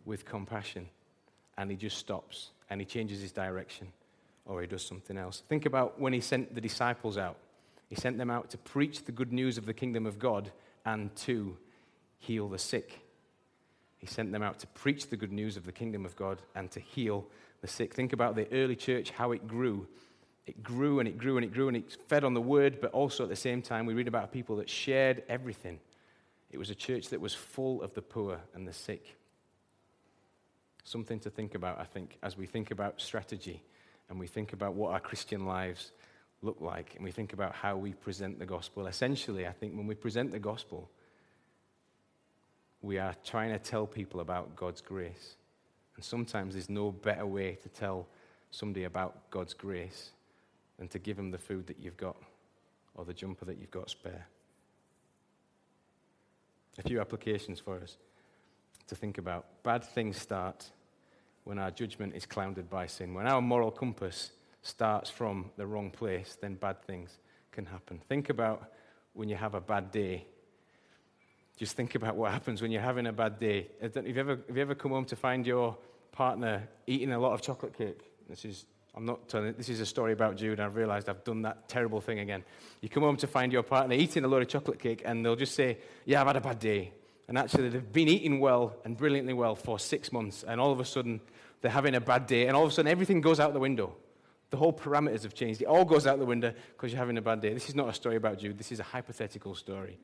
with 0.04 0.24
compassion. 0.24 0.88
And 1.56 1.70
he 1.70 1.76
just 1.76 1.96
stops 1.96 2.50
and 2.68 2.80
he 2.80 2.85
changes 2.85 3.20
his 3.20 3.33
direction 3.33 3.88
or 4.46 4.61
he 4.61 4.66
does 4.66 4.85
something 4.85 5.16
else. 5.16 5.42
Think 5.48 5.64
about 5.64 6.00
when 6.00 6.12
he 6.12 6.20
sent 6.20 6.54
the 6.54 6.61
disciples 6.61 7.16
out. 7.16 7.37
He 7.88 7.94
sent 7.94 8.18
them 8.18 8.30
out 8.30 8.50
to 8.50 8.59
preach 8.59 9.04
the 9.04 9.12
good 9.12 9.33
news 9.33 9.59
of 9.59 9.66
the 9.66 9.74
kingdom 9.74 10.06
of 10.06 10.18
God 10.18 10.50
and 10.85 11.14
to 11.16 11.56
heal 12.18 12.48
the 12.48 12.59
sick. 12.59 13.00
He 13.98 14.06
sent 14.06 14.33
them 14.33 14.42
out 14.42 14.59
to 14.61 14.66
preach 14.68 15.09
the 15.09 15.16
good 15.16 15.33
news 15.33 15.56
of 15.56 15.66
the 15.66 15.72
kingdom 15.72 16.04
of 16.04 16.16
God 16.16 16.40
and 16.54 16.70
to 16.72 16.80
heal 16.80 17.26
the 17.61 17.68
sick. 17.68 17.94
Think 17.94 18.12
about 18.12 18.35
the 18.35 18.50
early 18.52 18.76
church, 18.76 19.11
how 19.11 19.33
it 19.33 19.46
grew 19.46 19.87
it 20.51 20.65
grew 20.65 20.99
and 20.99 21.09
it 21.09 21.17
grew 21.17 21.37
and 21.37 21.45
it 21.45 21.53
grew 21.53 21.69
and 21.69 21.77
it 21.77 21.97
fed 22.09 22.25
on 22.25 22.35
the 22.35 22.41
word, 22.41 22.81
but 22.81 22.91
also 22.91 23.23
at 23.23 23.29
the 23.29 23.37
same 23.37 23.63
time, 23.63 23.87
we 23.87 23.95
read 23.95 24.09
about 24.09 24.33
people 24.33 24.57
that 24.57 24.69
shared 24.69 25.23
everything. 25.29 25.79
It 26.51 26.59
was 26.59 26.71
a 26.71 26.75
church 26.75 27.11
that 27.11 27.21
was 27.21 27.33
full 27.33 27.81
of 27.83 27.95
the 27.95 28.03
poor 28.03 28.41
and 28.53 28.67
the 28.67 28.73
sick. 28.73 29.17
Something 30.83 31.21
to 31.21 31.31
think 31.31 31.55
about, 31.55 31.79
I 31.79 31.85
think, 31.85 32.19
as 32.25 32.37
we 32.37 32.47
think 32.47 32.73
about 32.73 33.01
strategy 33.01 33.63
and 34.09 34.19
we 34.19 34.27
think 34.27 34.53
about 34.53 34.75
what 34.75 34.91
our 34.91 34.99
Christian 34.99 35.47
lives 35.47 35.93
look 36.43 36.61
like 36.61 36.97
and 36.97 37.05
we 37.05 37.13
think 37.13 37.33
about 37.33 37.55
how 37.55 37.77
we 37.77 37.93
present 37.93 38.41
the 38.41 38.47
gospel. 38.47 38.89
Essentially, 38.89 39.47
I 39.47 39.53
think 39.53 39.77
when 39.77 39.87
we 39.87 39.95
present 39.95 40.33
the 40.33 40.41
gospel, 40.41 40.91
we 42.83 42.99
are 42.99 43.15
trying 43.25 43.53
to 43.53 43.59
tell 43.61 43.87
people 43.87 44.19
about 44.19 44.57
God's 44.57 44.81
grace. 44.81 45.37
And 45.95 46.05
sometimes 46.05 46.55
there's 46.55 46.69
no 46.69 46.91
better 46.91 47.27
way 47.27 47.57
to 47.63 47.69
tell 47.69 48.09
somebody 48.51 48.83
about 48.83 49.31
God's 49.31 49.55
grace 49.55 50.11
and 50.81 50.90
to 50.90 50.99
give 50.99 51.16
them 51.16 51.31
the 51.31 51.38
food 51.38 51.66
that 51.69 51.79
you've 51.79 51.97
got 51.97 52.16
or 52.95 53.05
the 53.05 53.14
jumper 53.14 53.45
that 53.45 53.59
you've 53.59 53.71
got 53.71 53.88
spare. 53.88 54.27
A 56.79 56.83
few 56.83 57.01
applications 57.01 57.61
for 57.61 57.81
us 57.81 57.99
to 58.88 58.95
think 58.95 59.19
about. 59.19 59.62
Bad 59.62 59.85
things 59.85 60.16
start 60.16 60.71
when 61.45 61.59
our 61.59 61.71
judgment 61.71 62.14
is 62.14 62.27
clouded 62.27 62.69
by 62.69 62.87
sin. 62.87 63.14
When 63.14 63.27
our 63.27 63.40
moral 63.40 63.71
compass 63.71 64.33
starts 64.62 65.11
from 65.11 65.51
the 65.57 65.66
wrong 65.66 65.90
place, 65.90 66.37
then 66.40 66.55
bad 66.55 66.83
things 66.83 67.19
can 67.53 67.66
happen. 67.66 68.01
Think 68.09 68.31
about 68.31 68.73
when 69.12 69.29
you 69.29 69.37
have 69.37 69.55
a 69.55 69.61
bad 69.61 69.90
day. 69.90 70.27
Just 71.57 71.77
think 71.77 71.95
about 71.95 72.16
what 72.16 72.33
happens 72.33 72.62
when 72.62 72.71
you're 72.71 72.81
having 72.81 73.07
a 73.07 73.12
bad 73.12 73.38
day. 73.38 73.69
Have 73.83 74.07
you 74.07 74.14
ever, 74.16 74.38
have 74.47 74.57
you 74.57 74.62
ever 74.62 74.75
come 74.75 74.93
home 74.93 75.05
to 75.07 75.16
find 75.16 75.47
your 75.47 75.77
partner 76.12 76.69
eating 76.87 77.12
a 77.12 77.19
lot 77.19 77.33
of 77.33 77.43
chocolate 77.43 77.77
cake? 77.77 78.01
This 78.29 78.45
is 78.45 78.66
I'm 78.94 79.07
not 79.07 79.29
telling 79.29 79.55
this 79.57 79.68
is 79.68 79.81
a 79.81 79.87
story 79.87 80.12
about 80.12 80.37
Jude, 80.37 80.59
and 80.59 80.62
I've 80.62 80.74
realized 80.74 81.09
I've 81.09 81.22
done 81.22 81.42
that 81.42 81.68
terrible 81.68 82.00
thing 82.00 82.18
again. 82.18 82.42
You 82.81 82.88
come 82.88 83.05
home 83.05 83.16
to 83.18 83.26
find 83.26 83.53
your 83.53 83.62
partner 83.62 83.94
eating 83.94 84.24
a 84.24 84.29
load 84.29 84.42
of 84.42 84.48
chocolate 84.48 84.81
cake, 84.81 85.03
and 85.05 85.24
they'll 85.24 85.37
just 85.37 85.55
say, 85.55 85.79
Yeah, 86.05 86.20
I've 86.20 86.26
had 86.26 86.37
a 86.37 86.40
bad 86.40 86.59
day. 86.59 86.92
And 87.29 87.38
actually, 87.38 87.68
they've 87.68 87.92
been 87.92 88.09
eating 88.09 88.40
well 88.40 88.74
and 88.85 88.96
brilliantly 88.96 89.33
well 89.33 89.55
for 89.55 89.79
six 89.79 90.12
months, 90.12 90.42
and 90.42 90.61
all 90.61 90.72
of 90.72 90.81
a 90.81 90.85
sudden, 90.85 91.20
they're 91.61 91.70
having 91.70 91.94
a 91.94 92.00
bad 92.00 92.26
day, 92.26 92.48
and 92.48 92.57
all 92.57 92.64
of 92.64 92.70
a 92.70 92.72
sudden, 92.72 92.90
everything 92.90 93.20
goes 93.20 93.38
out 93.38 93.53
the 93.53 93.61
window. 93.61 93.94
The 94.50 94.57
whole 94.57 94.72
parameters 94.72 95.22
have 95.22 95.35
changed. 95.35 95.62
It 95.62 95.66
all 95.66 95.85
goes 95.85 96.09
out 96.09 96.18
the 96.18 96.24
window 96.24 96.53
because 96.72 96.90
you're 96.90 96.98
having 96.98 97.18
a 97.18 97.22
bad 97.22 97.40
day. 97.40 97.55
This 97.55 97.68
is 97.68 97.76
not 97.76 97.88
a 97.88 97.92
story 97.92 98.16
about 98.16 98.38
Jude, 98.38 98.59
this 98.59 98.72
is 98.72 98.81
a 98.81 98.85
hypothetical 98.85 99.55
story. 99.55 99.98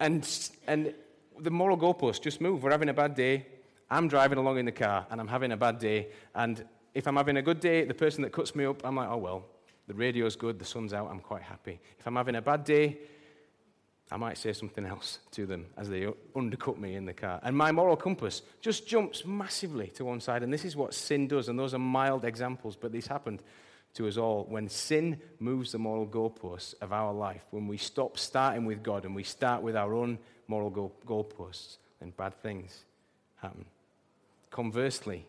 and, 0.00 0.26
and 0.66 0.94
the 1.38 1.50
moral 1.50 1.76
goalposts 1.76 2.22
just 2.22 2.40
move. 2.40 2.62
We're 2.62 2.70
having 2.70 2.88
a 2.88 2.94
bad 2.94 3.14
day. 3.14 3.46
I'm 3.92 4.08
driving 4.08 4.38
along 4.38 4.58
in 4.58 4.64
the 4.64 4.72
car 4.72 5.06
and 5.10 5.20
I'm 5.20 5.28
having 5.28 5.52
a 5.52 5.56
bad 5.56 5.78
day. 5.78 6.08
And 6.34 6.64
if 6.94 7.06
I'm 7.06 7.14
having 7.14 7.36
a 7.36 7.42
good 7.42 7.60
day, 7.60 7.84
the 7.84 7.92
person 7.92 8.22
that 8.22 8.32
cuts 8.32 8.54
me 8.54 8.64
up, 8.64 8.80
I'm 8.84 8.96
like, 8.96 9.10
oh 9.10 9.18
well, 9.18 9.44
the 9.86 9.92
radio's 9.92 10.34
good, 10.34 10.58
the 10.58 10.64
sun's 10.64 10.94
out, 10.94 11.10
I'm 11.10 11.20
quite 11.20 11.42
happy. 11.42 11.78
If 11.98 12.06
I'm 12.06 12.16
having 12.16 12.36
a 12.36 12.40
bad 12.40 12.64
day, 12.64 12.98
I 14.10 14.16
might 14.16 14.38
say 14.38 14.54
something 14.54 14.86
else 14.86 15.18
to 15.32 15.44
them 15.44 15.66
as 15.76 15.90
they 15.90 16.06
undercut 16.34 16.80
me 16.80 16.94
in 16.94 17.04
the 17.04 17.12
car. 17.12 17.38
And 17.42 17.54
my 17.54 17.70
moral 17.70 17.96
compass 17.96 18.40
just 18.62 18.86
jumps 18.88 19.26
massively 19.26 19.88
to 19.88 20.06
one 20.06 20.20
side. 20.20 20.42
And 20.42 20.50
this 20.50 20.64
is 20.64 20.74
what 20.74 20.94
sin 20.94 21.28
does. 21.28 21.50
And 21.50 21.58
those 21.58 21.74
are 21.74 21.78
mild 21.78 22.24
examples, 22.24 22.76
but 22.76 22.92
this 22.92 23.06
happened 23.06 23.42
to 23.94 24.08
us 24.08 24.16
all. 24.16 24.44
When 24.48 24.70
sin 24.70 25.20
moves 25.38 25.72
the 25.72 25.78
moral 25.78 26.06
goalposts 26.06 26.74
of 26.80 26.94
our 26.94 27.12
life, 27.12 27.42
when 27.50 27.68
we 27.68 27.76
stop 27.76 28.16
starting 28.16 28.64
with 28.64 28.82
God 28.82 29.04
and 29.04 29.14
we 29.14 29.22
start 29.22 29.62
with 29.62 29.76
our 29.76 29.92
own 29.92 30.18
moral 30.48 30.70
goal- 30.70 30.96
goalposts, 31.06 31.76
then 32.00 32.12
bad 32.16 32.34
things 32.40 32.84
happen. 33.36 33.66
Conversely, 34.52 35.26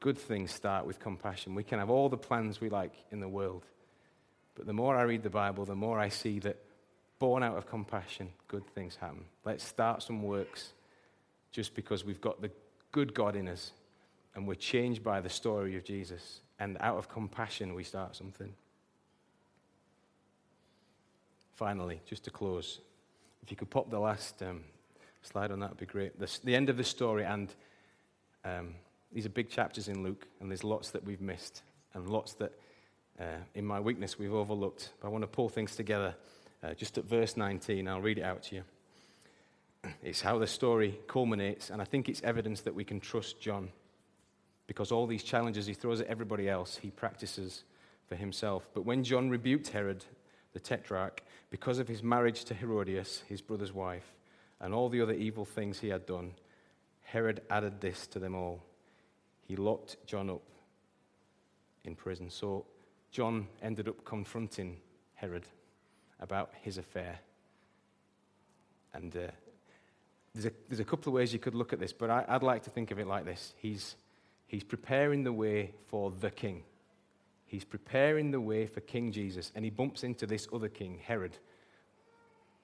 good 0.00 0.16
things 0.16 0.50
start 0.50 0.86
with 0.86 0.98
compassion. 0.98 1.54
We 1.54 1.62
can 1.62 1.78
have 1.78 1.90
all 1.90 2.08
the 2.08 2.16
plans 2.16 2.58
we 2.58 2.70
like 2.70 2.94
in 3.12 3.20
the 3.20 3.28
world. 3.28 3.66
But 4.54 4.66
the 4.66 4.72
more 4.72 4.96
I 4.96 5.02
read 5.02 5.22
the 5.22 5.30
Bible, 5.30 5.66
the 5.66 5.76
more 5.76 5.98
I 5.98 6.08
see 6.08 6.38
that 6.40 6.56
born 7.18 7.42
out 7.42 7.58
of 7.58 7.68
compassion, 7.68 8.30
good 8.48 8.66
things 8.74 8.96
happen. 8.96 9.26
Let's 9.44 9.62
start 9.62 10.02
some 10.02 10.22
works 10.22 10.72
just 11.52 11.74
because 11.74 12.02
we've 12.02 12.20
got 12.20 12.40
the 12.40 12.50
good 12.92 13.12
God 13.12 13.36
in 13.36 13.46
us 13.46 13.72
and 14.34 14.48
we're 14.48 14.54
changed 14.54 15.04
by 15.04 15.20
the 15.20 15.28
story 15.28 15.76
of 15.76 15.84
Jesus. 15.84 16.40
And 16.58 16.78
out 16.80 16.96
of 16.96 17.10
compassion, 17.10 17.74
we 17.74 17.84
start 17.84 18.16
something. 18.16 18.54
Finally, 21.56 22.00
just 22.06 22.24
to 22.24 22.30
close, 22.30 22.80
if 23.42 23.50
you 23.50 23.56
could 23.56 23.68
pop 23.68 23.90
the 23.90 23.98
last 23.98 24.42
um, 24.42 24.64
slide 25.20 25.52
on 25.52 25.60
that, 25.60 25.70
would 25.70 25.78
be 25.78 25.84
great. 25.84 26.18
The, 26.18 26.38
the, 26.42 26.56
end 26.56 26.70
of 26.70 26.78
the 26.78 26.84
story, 26.84 27.24
and 27.24 27.54
um, 28.44 28.74
these 29.12 29.26
are 29.26 29.30
big 29.30 29.50
chapters 29.50 29.88
in 29.88 30.02
Luke, 30.02 30.26
and 30.40 30.50
there's 30.50 30.64
lots 30.64 30.90
that 30.90 31.04
we've 31.04 31.20
missed, 31.20 31.62
and 31.94 32.08
lots 32.08 32.34
that, 32.34 32.52
uh, 33.18 33.24
in 33.54 33.64
my 33.64 33.80
weakness, 33.80 34.18
we've 34.18 34.34
overlooked. 34.34 34.92
But 35.00 35.08
I 35.08 35.10
want 35.10 35.22
to 35.22 35.28
pull 35.28 35.48
things 35.48 35.76
together 35.76 36.14
uh, 36.62 36.74
just 36.74 36.98
at 36.98 37.04
verse 37.04 37.36
19, 37.36 37.88
I'll 37.88 38.00
read 38.00 38.18
it 38.18 38.24
out 38.24 38.42
to 38.44 38.56
you. 38.56 38.62
It's 40.02 40.20
how 40.20 40.38
the 40.38 40.46
story 40.46 40.98
culminates, 41.06 41.70
and 41.70 41.80
I 41.80 41.84
think 41.84 42.08
it's 42.08 42.22
evidence 42.22 42.60
that 42.62 42.74
we 42.74 42.84
can 42.84 43.00
trust 43.00 43.40
John 43.40 43.70
because 44.66 44.92
all 44.92 45.06
these 45.06 45.24
challenges 45.24 45.66
he 45.66 45.74
throws 45.74 46.00
at 46.00 46.06
everybody 46.06 46.48
else, 46.48 46.76
he 46.76 46.90
practices 46.90 47.64
for 48.06 48.14
himself. 48.14 48.68
But 48.74 48.84
when 48.84 49.02
John 49.02 49.30
rebuked 49.30 49.68
Herod, 49.68 50.04
the 50.52 50.60
tetrarch, 50.60 51.22
because 51.50 51.78
of 51.78 51.88
his 51.88 52.02
marriage 52.02 52.44
to 52.44 52.54
Herodias, 52.54 53.24
his 53.26 53.40
brother's 53.40 53.72
wife, 53.72 54.14
and 54.60 54.74
all 54.74 54.88
the 54.88 55.00
other 55.00 55.14
evil 55.14 55.44
things 55.44 55.80
he 55.80 55.88
had 55.88 56.06
done, 56.06 56.34
Herod 57.12 57.42
added 57.50 57.80
this 57.80 58.06
to 58.08 58.18
them 58.18 58.34
all. 58.34 58.62
He 59.42 59.56
locked 59.56 59.96
John 60.06 60.30
up 60.30 60.42
in 61.84 61.96
prison. 61.96 62.30
So 62.30 62.66
John 63.10 63.48
ended 63.62 63.88
up 63.88 64.04
confronting 64.04 64.76
Herod 65.14 65.44
about 66.20 66.52
his 66.62 66.78
affair. 66.78 67.18
And 68.94 69.16
uh, 69.16 69.32
there's, 70.34 70.46
a, 70.46 70.52
there's 70.68 70.80
a 70.80 70.84
couple 70.84 71.10
of 71.10 71.14
ways 71.14 71.32
you 71.32 71.38
could 71.40 71.54
look 71.54 71.72
at 71.72 71.80
this, 71.80 71.92
but 71.92 72.10
I, 72.10 72.24
I'd 72.28 72.42
like 72.42 72.62
to 72.64 72.70
think 72.70 72.90
of 72.90 72.98
it 72.98 73.06
like 73.06 73.24
this 73.24 73.54
he's, 73.58 73.96
he's 74.46 74.64
preparing 74.64 75.24
the 75.24 75.32
way 75.32 75.72
for 75.88 76.12
the 76.20 76.30
king. 76.30 76.62
He's 77.46 77.64
preparing 77.64 78.30
the 78.30 78.40
way 78.40 78.66
for 78.66 78.80
King 78.80 79.10
Jesus, 79.10 79.50
and 79.56 79.64
he 79.64 79.72
bumps 79.72 80.04
into 80.04 80.24
this 80.24 80.46
other 80.52 80.68
king, 80.68 81.00
Herod, 81.04 81.36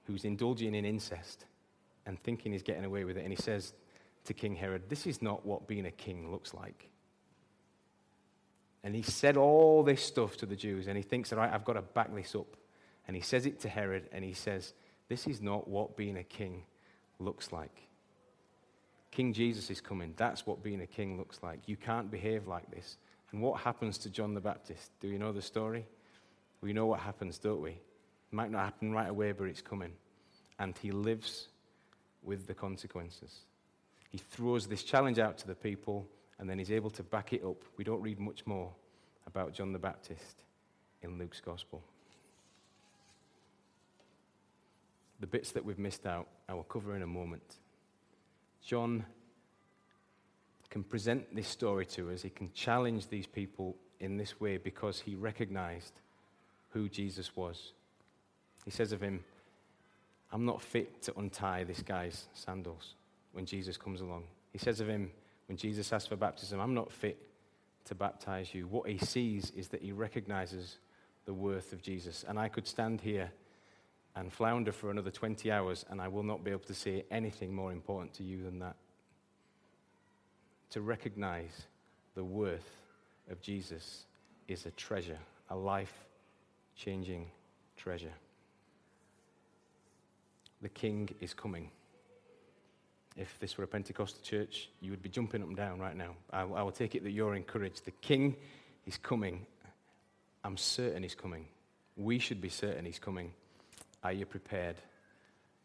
who's 0.06 0.24
indulging 0.24 0.76
in 0.76 0.84
incest 0.84 1.44
and 2.06 2.22
thinking 2.22 2.52
he's 2.52 2.62
getting 2.62 2.84
away 2.84 3.02
with 3.02 3.16
it. 3.16 3.24
And 3.24 3.30
he 3.30 3.42
says 3.42 3.72
to 4.26 4.34
King 4.34 4.54
Herod, 4.54 4.88
This 4.88 5.06
is 5.06 5.22
not 5.22 5.46
what 5.46 5.66
being 5.66 5.86
a 5.86 5.90
king 5.90 6.30
looks 6.30 6.54
like. 6.54 6.88
And 8.82 8.94
he 8.94 9.02
said 9.02 9.36
all 9.36 9.82
this 9.82 10.02
stuff 10.02 10.36
to 10.38 10.46
the 10.46 10.54
Jews, 10.54 10.86
and 10.86 10.96
he 10.96 11.02
thinks, 11.02 11.32
All 11.32 11.38
right, 11.38 11.52
I've 11.52 11.64
got 11.64 11.74
to 11.74 11.82
back 11.82 12.14
this 12.14 12.34
up. 12.34 12.56
And 13.06 13.16
he 13.16 13.22
says 13.22 13.46
it 13.46 13.60
to 13.60 13.68
Herod, 13.68 14.08
and 14.12 14.24
he 14.24 14.32
says, 14.32 14.72
This 15.08 15.26
is 15.26 15.40
not 15.40 15.68
what 15.68 15.96
being 15.96 16.16
a 16.16 16.24
king 16.24 16.62
looks 17.18 17.52
like. 17.52 17.82
King 19.10 19.32
Jesus 19.32 19.70
is 19.70 19.80
coming. 19.80 20.12
That's 20.16 20.46
what 20.46 20.62
being 20.62 20.82
a 20.82 20.86
king 20.86 21.16
looks 21.16 21.40
like. 21.42 21.60
You 21.66 21.76
can't 21.76 22.10
behave 22.10 22.46
like 22.46 22.70
this. 22.70 22.98
And 23.32 23.40
what 23.40 23.60
happens 23.60 23.98
to 23.98 24.10
John 24.10 24.34
the 24.34 24.40
Baptist? 24.40 24.90
Do 25.00 25.08
you 25.08 25.18
know 25.18 25.32
the 25.32 25.42
story? 25.42 25.86
We 26.60 26.72
know 26.72 26.86
what 26.86 27.00
happens, 27.00 27.38
don't 27.38 27.62
we? 27.62 27.70
It 27.70 27.80
might 28.32 28.50
not 28.50 28.64
happen 28.64 28.92
right 28.92 29.08
away, 29.08 29.32
but 29.32 29.44
it's 29.44 29.62
coming. 29.62 29.92
And 30.58 30.76
he 30.78 30.90
lives 30.90 31.48
with 32.22 32.46
the 32.46 32.54
consequences. 32.54 33.40
He 34.16 34.22
throws 34.30 34.66
this 34.66 34.82
challenge 34.82 35.18
out 35.18 35.36
to 35.36 35.46
the 35.46 35.54
people, 35.54 36.08
and 36.38 36.48
then 36.48 36.58
he's 36.58 36.70
able 36.70 36.88
to 36.88 37.02
back 37.02 37.34
it 37.34 37.44
up. 37.44 37.62
We 37.76 37.84
don't 37.84 38.00
read 38.00 38.18
much 38.18 38.46
more 38.46 38.72
about 39.26 39.52
John 39.52 39.74
the 39.74 39.78
Baptist 39.78 40.44
in 41.02 41.18
Luke's 41.18 41.42
gospel. 41.42 41.84
the 45.20 45.26
bits 45.26 45.50
that 45.52 45.64
we've 45.66 45.78
missed 45.78 46.06
out, 46.06 46.28
I 46.48 46.54
will 46.54 46.64
cover 46.64 46.96
in 46.96 47.02
a 47.02 47.06
moment. 47.06 47.56
John 48.64 49.04
can 50.70 50.82
present 50.82 51.34
this 51.34 51.48
story 51.48 51.84
to 51.86 52.10
us. 52.10 52.22
He 52.22 52.30
can 52.30 52.50
challenge 52.54 53.08
these 53.08 53.26
people 53.26 53.76
in 54.00 54.16
this 54.16 54.40
way 54.40 54.56
because 54.56 55.00
he 55.00 55.14
recognized 55.14 56.00
who 56.70 56.88
Jesus 56.88 57.36
was. 57.36 57.72
He 58.64 58.70
says 58.70 58.92
of 58.92 59.02
him, 59.02 59.24
I'm 60.32 60.46
not 60.46 60.62
fit 60.62 61.02
to 61.02 61.18
untie 61.18 61.64
this 61.64 61.82
guy's 61.82 62.28
sandals 62.34 62.94
when 63.36 63.44
Jesus 63.44 63.76
comes 63.76 64.00
along. 64.00 64.24
He 64.50 64.58
says 64.58 64.80
of 64.80 64.88
him, 64.88 65.10
when 65.46 65.58
Jesus 65.58 65.92
asks 65.92 66.08
for 66.08 66.16
baptism, 66.16 66.58
I'm 66.58 66.72
not 66.72 66.90
fit 66.90 67.18
to 67.84 67.94
baptize 67.94 68.54
you. 68.54 68.66
What 68.66 68.88
he 68.88 68.96
sees 68.96 69.52
is 69.54 69.68
that 69.68 69.82
he 69.82 69.92
recognizes 69.92 70.78
the 71.26 71.34
worth 71.34 71.74
of 71.74 71.82
Jesus. 71.82 72.24
And 72.26 72.38
I 72.38 72.48
could 72.48 72.66
stand 72.66 73.02
here 73.02 73.30
and 74.16 74.32
flounder 74.32 74.72
for 74.72 74.90
another 74.90 75.10
20 75.10 75.52
hours, 75.52 75.84
and 75.90 76.00
I 76.00 76.08
will 76.08 76.22
not 76.22 76.42
be 76.42 76.50
able 76.50 76.64
to 76.64 76.74
say 76.74 77.04
anything 77.10 77.54
more 77.54 77.72
important 77.72 78.14
to 78.14 78.22
you 78.22 78.42
than 78.42 78.58
that. 78.60 78.76
To 80.70 80.80
recognize 80.80 81.66
the 82.14 82.24
worth 82.24 82.70
of 83.30 83.42
Jesus 83.42 84.06
is 84.48 84.64
a 84.64 84.70
treasure, 84.70 85.18
a 85.50 85.56
life 85.56 85.92
changing 86.74 87.26
treasure. 87.76 88.14
The 90.62 90.70
King 90.70 91.10
is 91.20 91.34
coming. 91.34 91.68
If 93.16 93.38
this 93.40 93.56
were 93.56 93.64
a 93.64 93.68
Pentecostal 93.68 94.22
church, 94.22 94.68
you 94.80 94.90
would 94.90 95.02
be 95.02 95.08
jumping 95.08 95.42
up 95.42 95.48
and 95.48 95.56
down 95.56 95.78
right 95.78 95.96
now. 95.96 96.14
I, 96.30 96.42
I 96.42 96.62
will 96.62 96.72
take 96.72 96.94
it 96.94 97.02
that 97.04 97.12
you're 97.12 97.34
encouraged. 97.34 97.84
The 97.84 97.90
King 97.90 98.36
is 98.86 98.98
coming. 98.98 99.46
I'm 100.44 100.56
certain 100.56 101.02
he's 101.02 101.14
coming. 101.14 101.46
We 101.96 102.18
should 102.18 102.40
be 102.40 102.50
certain 102.50 102.84
he's 102.84 102.98
coming. 102.98 103.32
Are 104.04 104.12
you 104.12 104.26
prepared 104.26 104.76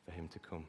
for 0.06 0.12
him 0.12 0.30
to 0.30 0.40
come? 0.40 0.66